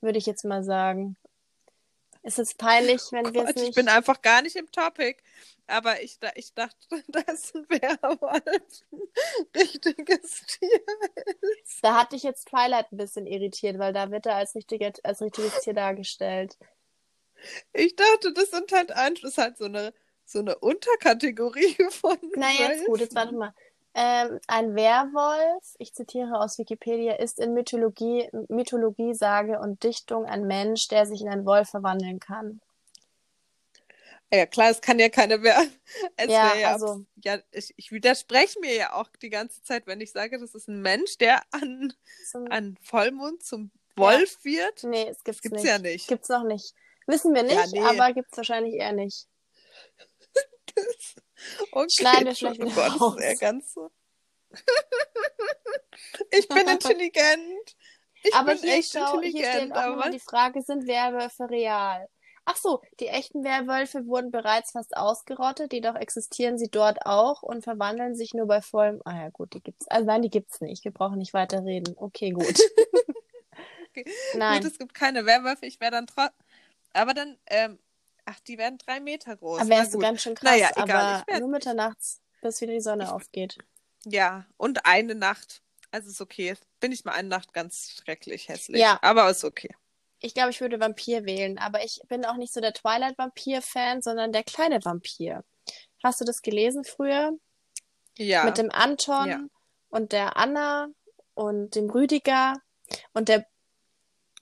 würde 0.00 0.18
ich 0.18 0.26
jetzt 0.26 0.44
mal 0.44 0.62
sagen. 0.62 1.16
Ist 2.22 2.38
es 2.38 2.54
peinlich, 2.54 3.00
wenn 3.10 3.26
Oh 3.26 3.34
wir 3.34 3.42
Gott, 3.42 3.50
es 3.50 3.56
nicht. 3.56 3.68
ich 3.70 3.74
bin 3.74 3.88
einfach 3.88 4.22
gar 4.22 4.42
nicht 4.42 4.54
im 4.54 4.70
Topic. 4.70 5.16
Aber 5.66 6.00
ich, 6.02 6.18
ich 6.36 6.54
dachte, 6.54 6.76
dass 7.08 7.52
ein 7.52 7.66
Werwolf 7.68 8.44
ein 8.46 9.00
richtiges 9.56 10.46
Tier 10.46 10.80
ist. 11.64 11.82
Da 11.82 11.98
hat 11.98 12.12
dich 12.12 12.22
jetzt 12.22 12.46
Twilight 12.46 12.92
ein 12.92 12.96
bisschen 12.96 13.26
irritiert, 13.26 13.80
weil 13.80 13.92
da 13.92 14.12
wird 14.12 14.26
er 14.26 14.36
als, 14.36 14.54
richtige, 14.54 14.92
als 15.02 15.20
richtiges 15.20 15.62
Tier 15.62 15.74
dargestellt. 15.74 16.56
Ich 17.72 17.96
dachte, 17.96 18.32
das 18.32 18.50
sind 18.50 18.72
halt 18.72 18.92
ein, 18.92 19.14
das 19.14 19.32
ist 19.32 19.38
halt 19.38 19.58
so 19.58 19.64
eine, 19.64 19.92
so 20.24 20.38
eine 20.40 20.58
Unterkategorie 20.58 21.76
von 21.90 22.16
Na, 22.36 22.50
jetzt 22.50 22.86
gut, 22.86 23.00
jetzt 23.00 23.14
warte 23.14 23.34
mal. 23.34 23.54
Ähm, 23.92 24.38
ein 24.46 24.76
Werwolf, 24.76 25.74
ich 25.78 25.92
zitiere 25.94 26.38
aus 26.38 26.58
Wikipedia, 26.58 27.14
ist 27.14 27.40
in 27.40 27.54
Mythologie, 27.54 28.28
Mythologie, 28.48 29.14
Sage 29.14 29.58
und 29.58 29.82
Dichtung 29.82 30.26
ein 30.26 30.46
Mensch, 30.46 30.86
der 30.88 31.06
sich 31.06 31.22
in 31.22 31.28
einen 31.28 31.44
Wolf 31.44 31.70
verwandeln 31.70 32.20
kann. 32.20 32.60
Ja, 34.32 34.46
klar, 34.46 34.70
es 34.70 34.80
kann 34.80 35.00
ja 35.00 35.08
keine 35.08 35.42
Wer 35.42 35.60
Ja, 36.28 36.54
ja, 36.54 36.72
also- 36.72 37.04
ja 37.24 37.38
ich, 37.50 37.74
ich 37.76 37.90
widerspreche 37.90 38.60
mir 38.60 38.74
ja 38.76 38.92
auch 38.92 39.08
die 39.20 39.30
ganze 39.30 39.60
Zeit, 39.64 39.88
wenn 39.88 40.00
ich 40.00 40.12
sage, 40.12 40.38
das 40.38 40.54
ist 40.54 40.68
ein 40.68 40.82
Mensch, 40.82 41.18
der 41.18 41.42
an, 41.50 41.92
Zum, 42.30 42.46
an 42.48 42.76
Vollmond 42.82 43.42
zum 43.42 43.72
Wolf 43.96 44.44
wird. 44.44 44.84
nee, 44.84 45.08
es 45.08 45.16
Das 45.18 45.24
gibt's, 45.24 45.42
gibt's 45.42 45.62
nicht. 45.62 45.68
ja 45.68 45.78
nicht. 45.80 46.08
Gibt's 46.08 46.28
noch 46.28 46.44
nicht. 46.44 46.74
Wissen 47.06 47.34
wir 47.34 47.42
nicht, 47.42 47.54
Ja, 47.54 47.66
nee. 47.66 47.80
aber 47.80 48.12
gibt's 48.12 48.36
wahrscheinlich 48.36 48.74
eher 48.74 48.92
nicht. 48.92 49.26
Okay, 51.72 51.90
Schneiden 51.90 52.26
wir 52.26 52.34
vielleicht 52.34 52.60
oh 52.60 52.64
Gott, 52.64 52.76
das 52.76 53.00
raus. 53.00 53.16
ist 53.20 53.40
ganz 53.40 53.72
so. 53.72 53.90
ich 56.30 56.48
bin 56.48 56.68
intelligent. 56.68 57.76
Ich 58.22 58.34
aber 58.34 58.52
bin 58.54 58.62
hier, 58.62 58.74
echt 58.74 58.92
schau, 58.92 59.20
hier 59.20 59.28
intelligent, 59.28 59.54
steht 59.56 59.72
auch 59.72 59.76
aber 59.76 59.96
nochmal 59.96 60.10
die 60.10 60.20
Frage, 60.20 60.62
sind 60.62 60.86
Werwölfe 60.86 61.48
real? 61.48 62.08
Ach 62.44 62.56
so, 62.56 62.82
die 62.98 63.06
echten 63.06 63.44
Werwölfe 63.44 64.06
wurden 64.06 64.30
bereits 64.30 64.72
fast 64.72 64.96
ausgerottet, 64.96 65.72
jedoch 65.72 65.94
existieren 65.94 66.58
sie 66.58 66.68
dort 66.68 67.06
auch 67.06 67.42
und 67.42 67.62
verwandeln 67.62 68.14
sich 68.14 68.34
nur 68.34 68.46
bei 68.46 68.60
vollem. 68.60 69.00
Ah 69.04 69.16
ja, 69.16 69.28
gut, 69.30 69.54
die 69.54 69.62
gibt's. 69.62 69.86
Also 69.88 70.06
nein, 70.06 70.22
die 70.22 70.30
gibt's 70.30 70.60
nicht. 70.60 70.84
Wir 70.84 70.92
brauchen 70.92 71.18
nicht 71.18 71.32
weiter 71.32 71.64
reden. 71.64 71.94
Okay, 71.96 72.30
gut. 72.30 72.58
Okay. 73.92 74.04
Nein. 74.34 74.62
gut, 74.62 74.70
es 74.70 74.78
gibt 74.78 74.94
keine 74.94 75.26
Werwölfe. 75.26 75.66
Ich 75.66 75.80
wäre 75.80 75.90
dann 75.90 76.06
trotzdem. 76.06 76.46
Aber 76.92 77.14
dann, 77.14 77.38
ähm, 77.46 77.78
ach, 78.24 78.40
die 78.40 78.58
werden 78.58 78.78
drei 78.78 79.00
Meter 79.00 79.36
groß. 79.36 79.60
Aber 79.60 79.70
wärst 79.70 79.94
du 79.94 79.98
ganz 79.98 80.22
schön 80.22 80.34
krass, 80.34 80.50
Naja, 80.50 80.70
egal, 80.76 80.90
aber 80.90 81.20
ich 81.20 81.26
werd- 81.28 81.40
nur 81.40 81.48
mitternachts, 81.50 82.20
bis 82.42 82.60
wieder 82.60 82.72
die 82.72 82.80
Sonne 82.80 83.12
aufgeht. 83.12 83.58
Ja, 84.04 84.46
und 84.56 84.86
eine 84.86 85.14
Nacht. 85.14 85.62
Also 85.92 86.08
ist 86.10 86.20
okay. 86.20 86.54
Bin 86.78 86.92
ich 86.92 87.04
mal 87.04 87.12
eine 87.12 87.28
Nacht 87.28 87.52
ganz 87.52 87.90
schrecklich 88.00 88.48
hässlich. 88.48 88.80
Ja. 88.80 88.98
Aber 89.02 89.28
ist 89.28 89.44
okay. 89.44 89.74
Ich 90.20 90.34
glaube, 90.34 90.50
ich 90.50 90.60
würde 90.60 90.78
Vampir 90.80 91.24
wählen, 91.24 91.58
aber 91.58 91.82
ich 91.84 92.00
bin 92.08 92.24
auch 92.24 92.36
nicht 92.36 92.52
so 92.52 92.60
der 92.60 92.72
Twilight-Vampir-Fan, 92.74 94.02
sondern 94.02 94.32
der 94.32 94.44
kleine 94.44 94.84
Vampir. 94.84 95.44
Hast 96.02 96.20
du 96.20 96.24
das 96.24 96.42
gelesen 96.42 96.84
früher? 96.84 97.32
Ja. 98.16 98.44
Mit 98.44 98.58
dem 98.58 98.70
Anton 98.70 99.28
Ja. 99.28 99.40
und 99.88 100.12
der 100.12 100.36
Anna 100.36 100.88
und 101.34 101.74
dem 101.74 101.90
Rüdiger 101.90 102.54
und 103.12 103.28
der 103.28 103.46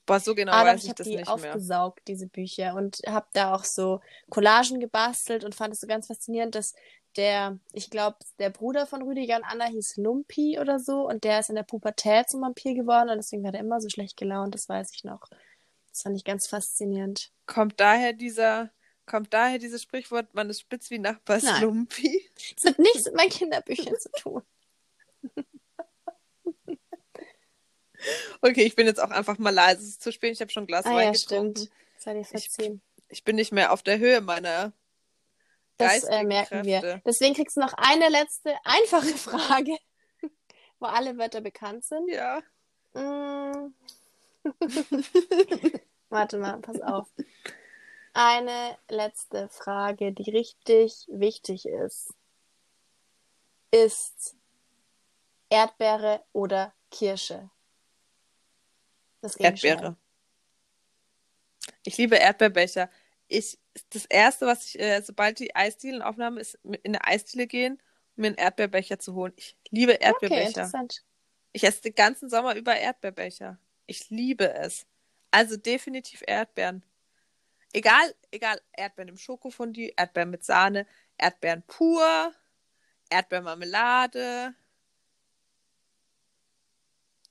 Boah, 0.09 0.19
so 0.19 0.33
genau 0.33 0.51
Adam, 0.53 0.73
weiß 0.73 0.79
ich 0.79 0.83
ich 0.85 0.89
habe 0.89 0.97
das 0.97 1.07
die 1.07 1.15
nicht 1.17 1.25
mehr. 1.27 1.33
aufgesaugt, 1.35 2.01
diese 2.07 2.27
Bücher, 2.27 2.73
und 2.73 2.99
habe 3.07 3.27
da 3.33 3.53
auch 3.53 3.63
so 3.63 4.01
Collagen 4.29 4.79
gebastelt 4.79 5.43
und 5.43 5.53
fand 5.53 5.73
es 5.73 5.81
so 5.81 5.87
ganz 5.87 6.07
faszinierend, 6.07 6.55
dass 6.55 6.73
der, 7.15 7.59
ich 7.73 7.91
glaube, 7.91 8.17
der 8.39 8.49
Bruder 8.49 8.87
von 8.87 9.03
Rüdiger 9.03 9.35
und 9.37 9.43
Anna 9.43 9.65
hieß 9.65 9.97
Lumpi 9.97 10.59
oder 10.59 10.79
so 10.79 11.07
und 11.07 11.23
der 11.23 11.39
ist 11.39 11.49
in 11.49 11.55
der 11.55 11.63
Pubertät 11.63 12.27
zum 12.27 12.41
Vampir 12.41 12.73
geworden 12.73 13.09
und 13.09 13.17
deswegen 13.17 13.43
war 13.43 13.51
der 13.51 13.61
immer 13.61 13.81
so 13.81 13.89
schlecht 13.89 14.17
gelaunt, 14.17 14.55
das 14.55 14.67
weiß 14.67 14.91
ich 14.95 15.03
noch. 15.03 15.27
Das 15.91 16.01
fand 16.01 16.15
ich 16.15 16.23
ganz 16.23 16.47
faszinierend. 16.47 17.31
Kommt 17.45 17.79
daher 17.79 18.13
dieser, 18.13 18.71
kommt 19.05 19.33
daher 19.33 19.59
dieses 19.59 19.83
Sprichwort, 19.83 20.33
man 20.33 20.49
ist 20.49 20.61
spitz 20.61 20.89
wie 20.89 20.99
Nachbars. 20.99 21.43
Lumpi? 21.61 22.31
Das 22.55 22.71
hat 22.71 22.79
nichts 22.79 23.05
mit 23.05 23.15
meinen 23.15 23.29
Kinderbüchern 23.29 23.95
zu 23.99 24.09
tun. 24.21 24.41
Okay, 28.41 28.63
ich 28.63 28.75
bin 28.75 28.87
jetzt 28.87 29.01
auch 29.01 29.09
einfach 29.09 29.37
mal 29.37 29.53
leise. 29.53 29.81
Es 29.81 29.89
ist 29.89 30.03
zu 30.03 30.11
spät, 30.11 30.33
ich 30.33 30.41
habe 30.41 30.51
schon 30.51 30.63
ein 30.63 30.67
Glas 30.67 30.85
Ah 30.85 30.95
Wein 30.95 31.05
ja, 31.07 31.11
getrunken. 31.11 31.55
stimmt. 31.57 31.71
Sei 31.97 32.13
dir 32.13 32.23
verziehen. 32.25 32.81
Ich 33.09 33.23
bin 33.23 33.35
nicht 33.35 33.51
mehr 33.51 33.73
auf 33.73 33.83
der 33.83 33.99
Höhe 33.99 34.21
meiner 34.21 34.71
Das 35.77 36.03
äh, 36.05 36.23
merken 36.23 36.63
wir. 36.65 36.79
Kräfte. 36.79 37.01
Deswegen 37.05 37.33
kriegst 37.35 37.57
du 37.57 37.61
noch 37.61 37.73
eine 37.73 38.07
letzte 38.09 38.55
einfache 38.63 39.07
Frage, 39.17 39.77
wo 40.79 40.85
alle 40.85 41.17
Wörter 41.17 41.41
bekannt 41.41 41.83
sind. 41.83 42.09
Ja. 42.09 42.41
Mm. 42.93 43.73
Warte 46.09 46.37
mal, 46.37 46.57
pass 46.59 46.79
auf. 46.81 47.07
Eine 48.13 48.77
letzte 48.89 49.49
Frage, 49.49 50.11
die 50.13 50.31
richtig 50.31 51.05
wichtig 51.09 51.67
ist. 51.67 52.13
Ist 53.71 54.35
Erdbeere 55.49 56.23
oder 56.33 56.73
Kirsche? 56.91 57.49
Das 59.21 59.35
Erdbeere. 59.35 59.97
Ich 61.83 61.97
liebe 61.97 62.15
Erdbeerbecher. 62.15 62.89
Ich, 63.27 63.59
das 63.91 64.05
erste, 64.05 64.47
was 64.47 64.65
ich, 64.67 64.79
äh, 64.79 65.01
sobald 65.01 65.39
die 65.39 65.55
Eisdielenaufnahme 65.55 66.39
ist, 66.41 66.55
in 66.63 66.77
eine 66.85 67.03
Eisdiele 67.05 67.47
gehen 67.47 67.73
und 67.73 68.17
mir 68.21 68.27
einen 68.27 68.37
Erdbeerbecher 68.37 68.99
zu 68.99 69.13
holen. 69.13 69.33
Ich 69.35 69.55
liebe 69.69 69.93
Okay, 69.93 70.03
Erdbeerbecher. 70.05 70.47
interessant. 70.47 71.03
ich 71.51 71.63
esse 71.63 71.81
den 71.81 71.95
ganzen 71.95 72.29
Sommer 72.29 72.55
über 72.55 72.75
Erdbeerbecher. 72.75 73.59
Ich 73.87 74.09
liebe 74.09 74.53
es. 74.53 74.87
Also 75.31 75.57
definitiv 75.57 76.23
Erdbeeren. 76.25 76.83
Egal, 77.71 78.15
egal, 78.31 78.59
Erdbeeren 78.71 79.09
im 79.09 79.17
Schokofondue, 79.17 79.91
Erdbeeren 79.95 80.31
mit 80.31 80.43
Sahne, 80.43 80.87
Erdbeeren 81.17 81.61
pur, 81.67 82.33
Erdbeermarmelade, 83.11 84.55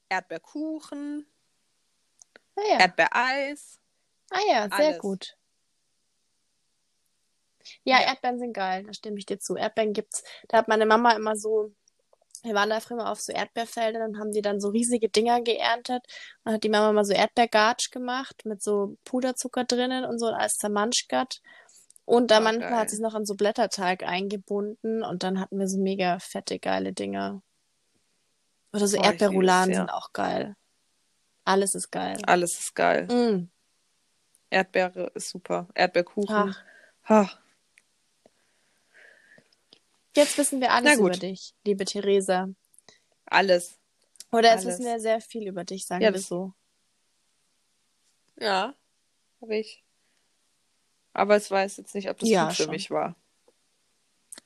Erdbeerkuchen, 0.09 1.27
Ah 2.59 2.69
ja, 2.69 2.79
Erdbeereis. 2.81 3.79
ah 4.31 4.41
ja 4.49 4.69
sehr 4.77 4.95
alles. 4.95 4.99
gut. 4.99 5.37
Ja, 7.85 8.01
Ja. 8.01 8.07
Erdbeeren 8.09 8.39
sind 8.39 8.53
geil, 8.55 8.85
da 8.85 8.93
stimme 8.93 9.19
ich 9.19 9.27
dir 9.27 9.39
zu. 9.39 9.57
Erdbeeren 9.57 9.93
gibt's. 9.93 10.23
Da 10.49 10.59
hat 10.59 10.69
meine 10.69 10.87
Mama 10.87 11.13
immer 11.13 11.37
so, 11.37 11.73
wir 12.43 12.55
waren 12.55 12.71
da 12.71 12.81
früher 12.81 12.99
mal 12.99 13.11
auf 13.13 13.21
so 13.21 13.33
Erdbeerfeldern 13.33 14.03
und 14.11 14.19
haben 14.21 14.33
die 14.33 14.43
dann 14.43 14.61
so 14.61 14.69
riesige 14.69 15.09
Dinger 15.09 15.43
geerntet. 15.43 16.05
Dann 16.45 16.55
hat 16.55 16.65
die 16.65 16.69
Mama 16.71 16.93
mal 16.93 17.05
so 17.05 17.13
Erdbeergatsch 17.13 17.91
gemacht 17.91 18.45
mit 18.45 18.63
so 18.63 18.97
Puderzucker 19.05 19.65
drinnen 19.65 20.05
und 20.05 20.19
so 20.19 20.27
als 20.29 20.57
zermanschgat. 20.57 21.41
Und 22.05 22.31
da 22.31 22.39
Oh, 22.39 22.43
manchmal 22.43 22.71
geil. 22.71 22.79
hat 22.81 22.91
sie 22.91 22.97
es 22.97 23.01
noch 23.03 23.15
an 23.15 23.27
so 23.27 23.35
Blätterteig 23.35 24.03
eingebunden 24.03 25.03
und 25.05 25.23
dann 25.23 25.41
hatten 25.41 25.59
wir 25.59 25.69
so 25.69 25.79
mega 25.79 26.19
fette, 26.21 26.59
geile 26.59 26.93
Dinger. 26.95 27.43
Oder 28.73 28.87
so 28.87 28.99
Oh, 28.99 29.03
Erdbeerrouladen 29.03 29.73
ja. 29.75 29.81
sind 29.81 29.91
auch 29.91 30.13
geil. 30.13 30.57
Alles 31.49 31.75
ist 31.75 31.91
geil. 31.91 32.21
Alles 32.27 32.59
ist 32.59 32.75
geil. 32.75 33.07
Mm. 33.07 33.49
Erdbeere 34.51 35.11
ist 35.15 35.31
super. 35.31 35.67
Erdbeerkuchen. 35.73 36.35
Ach. 36.55 36.63
Ach. 37.05 37.39
Jetzt 40.15 40.37
wissen 40.37 40.61
wir 40.61 40.73
alles 40.73 40.99
über 40.99 41.09
dich, 41.11 41.55
liebe 41.65 41.87
Theresa. 41.87 42.51
Alles. 43.25 43.79
Oder 44.31 44.51
jetzt 44.53 44.67
Alles. 44.67 44.79
wissen 44.79 44.85
wir 44.85 45.01
sehr 45.01 45.23
viel 45.23 45.49
über 45.49 45.65
dich, 45.65 45.87
sagen 45.87 46.03
Ja, 46.03 46.13
wir 46.13 46.21
so. 46.21 46.53
Ja, 48.39 48.75
habe 49.41 49.57
ich. 49.57 49.83
Aber 51.15 51.35
es 51.37 51.51
weiß 51.51 51.79
jetzt 51.79 51.95
nicht, 51.95 52.11
ob 52.11 52.19
das 52.19 52.29
Ja, 52.29 52.49
gut 52.49 52.57
für 52.57 52.63
schon. 52.65 52.73
mich 52.73 52.91
war. 52.91 53.17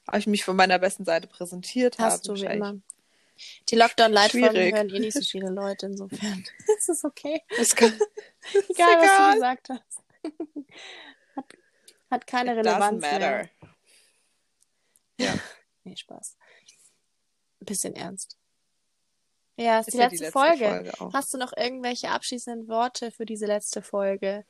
Ob 0.07 0.15
ich 0.19 0.29
mich 0.29 0.45
von 0.45 0.55
meiner 0.55 0.79
besten 0.79 1.05
Seite 1.05 1.27
präsentiert 1.27 1.99
habe. 1.99 2.13
Hast 2.13 2.29
du 2.29 2.35
wie 2.35 2.45
immer. 2.45 2.77
Die 3.69 3.77
Lockdown-Leitfolgen 3.77 4.77
hören 4.77 4.91
eh 4.91 4.99
nicht 4.99 5.15
so 5.15 5.23
viele 5.23 5.51
Leute, 5.51 5.87
insofern. 5.87 6.45
Es 6.79 6.89
ist 6.89 7.05
okay. 7.05 7.43
Das 7.57 7.75
kann, 7.75 7.93
Egal, 8.69 8.97
was 8.97 9.05
egal. 9.05 9.29
du 9.29 9.35
gesagt 9.35 9.69
hast. 9.69 10.03
Hat, 11.37 11.47
hat 12.11 12.27
keine 12.27 12.53
It 12.53 12.59
Relevanz 12.59 13.01
mehr. 13.01 13.49
Ja. 15.19 15.35
Nee, 15.85 15.97
Spaß. 15.97 16.37
Ein 17.61 17.67
bisschen 17.67 17.97
ernst. 17.97 18.37
Ja, 19.57 19.81
ist, 19.81 19.89
Ist 19.89 19.95
die, 19.95 19.99
ja 19.99 20.09
letzte 20.09 20.31
Folge. 20.33 20.93
Folge. 20.97 21.13
Hast 21.13 21.33
du 21.35 21.39
noch 21.39 21.53
irgendwelche 21.57 22.11
abschließenden 22.11 22.69
Worte 22.69 23.11
für 23.11 23.27
diese 23.27 23.47
letzte 23.47 23.83
Folge? 23.83 24.45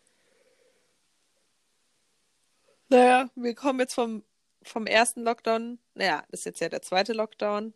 Naja, 2.88 3.30
wir 3.34 3.54
kommen 3.54 3.80
jetzt 3.80 3.94
vom, 3.94 4.24
vom 4.62 4.86
ersten 4.86 5.22
Lockdown. 5.22 5.78
Naja, 5.94 6.24
das 6.30 6.40
ist 6.40 6.46
jetzt 6.46 6.60
ja 6.60 6.68
der 6.68 6.82
zweite 6.82 7.12
Lockdown. 7.12 7.74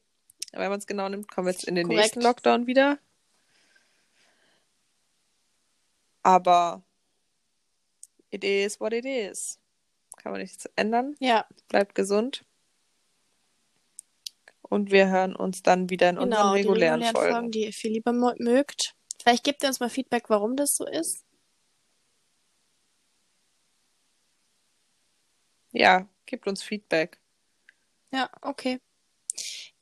Wenn 0.52 0.70
man 0.70 0.78
es 0.78 0.86
genau 0.86 1.08
nimmt, 1.08 1.30
kommen 1.30 1.46
wir 1.46 1.52
jetzt 1.52 1.64
in 1.64 1.74
den 1.74 1.86
Korrekt. 1.86 2.02
nächsten 2.02 2.20
Lockdown 2.22 2.66
wieder. 2.66 2.98
Aber 6.22 6.82
it 8.30 8.42
is 8.42 8.80
what 8.80 8.92
it 8.92 9.04
is. 9.04 9.58
Kann 10.16 10.32
man 10.32 10.40
nichts 10.40 10.66
ändern. 10.76 11.14
Ja, 11.20 11.46
Bleibt 11.68 11.94
gesund. 11.94 12.44
Und 14.62 14.90
wir 14.90 15.08
hören 15.08 15.36
uns 15.36 15.62
dann 15.62 15.90
wieder 15.90 16.10
in 16.10 16.18
unseren 16.18 16.30
genau. 16.42 16.54
Die 16.54 16.60
regulären, 16.62 17.02
regulären 17.02 17.14
Folgen. 17.14 17.32
Folgen, 17.34 17.50
die 17.52 17.64
ihr 17.66 17.72
viel 17.72 17.92
lieber 17.92 18.12
mögt. 18.12 18.96
Vielleicht 19.22 19.44
gebt 19.44 19.62
ihr 19.62 19.68
uns 19.68 19.80
mal 19.80 19.90
Feedback, 19.90 20.28
warum 20.28 20.56
das 20.56 20.76
so 20.76 20.86
ist. 20.86 21.24
Ja, 25.72 26.08
gebt 26.24 26.46
uns 26.48 26.62
Feedback. 26.62 27.18
Ja, 28.10 28.30
okay. 28.40 28.80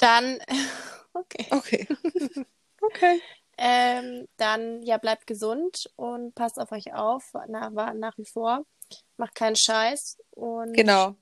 Dann, 0.04 0.38
okay. 1.14 1.46
Okay. 1.50 1.88
okay. 2.82 3.22
Ähm, 3.56 4.28
dann, 4.36 4.82
ja, 4.82 4.98
bleibt 4.98 5.26
gesund 5.26 5.90
und 5.96 6.34
passt 6.34 6.58
auf 6.58 6.72
euch 6.72 6.92
auf, 6.92 7.32
nach, 7.48 7.70
nach 7.94 8.18
wie 8.18 8.26
vor. 8.26 8.66
Macht 9.16 9.34
keinen 9.34 9.56
Scheiß 9.56 10.18
und 10.32 10.74
Genau. 10.74 11.16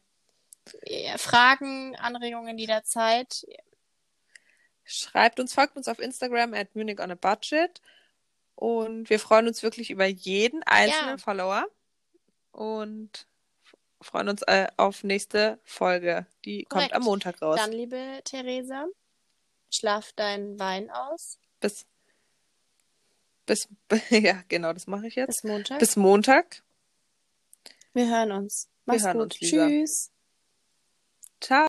Fragen, 1.16 1.94
Anregungen 1.96 2.58
jederzeit. 2.58 3.46
Schreibt 4.84 5.38
uns, 5.40 5.54
folgt 5.54 5.76
uns 5.76 5.88
auf 5.88 5.98
Instagram 5.98 6.54
at 6.54 6.74
Munich 6.74 7.00
on 7.00 7.10
a 7.10 7.14
Budget. 7.14 7.80
Und 8.56 9.10
wir 9.10 9.20
freuen 9.20 9.46
uns 9.46 9.62
wirklich 9.62 9.90
über 9.90 10.06
jeden 10.06 10.62
einzelnen 10.64 11.10
Ja. 11.10 11.18
Follower. 11.18 11.66
Und 12.52 13.26
freuen 14.02 14.28
uns 14.28 14.42
äh, 14.42 14.66
auf 14.76 15.04
nächste 15.04 15.58
Folge. 15.64 16.26
Die 16.44 16.64
kommt 16.64 16.82
Korrekt. 16.82 16.94
am 16.94 17.02
Montag 17.02 17.40
raus. 17.42 17.58
Dann, 17.58 17.72
liebe 17.72 18.20
Theresa, 18.24 18.86
schlaf 19.70 20.12
deinen 20.12 20.58
Wein 20.58 20.90
aus. 20.90 21.38
Bis, 21.60 21.86
bis, 23.46 23.68
ja, 24.10 24.42
genau, 24.48 24.72
das 24.72 24.86
mache 24.86 25.06
ich 25.06 25.14
jetzt. 25.14 25.42
Bis 25.42 25.44
Montag. 25.44 25.78
Bis 25.78 25.96
Montag. 25.96 26.62
Wir 27.92 28.08
hören 28.08 28.32
uns. 28.32 28.68
Wir 28.84 28.94
Mach's 28.94 29.04
hören 29.04 29.18
gut. 29.18 29.24
uns. 29.24 29.36
Tschüss. 29.38 30.10
Ciao. 31.40 31.60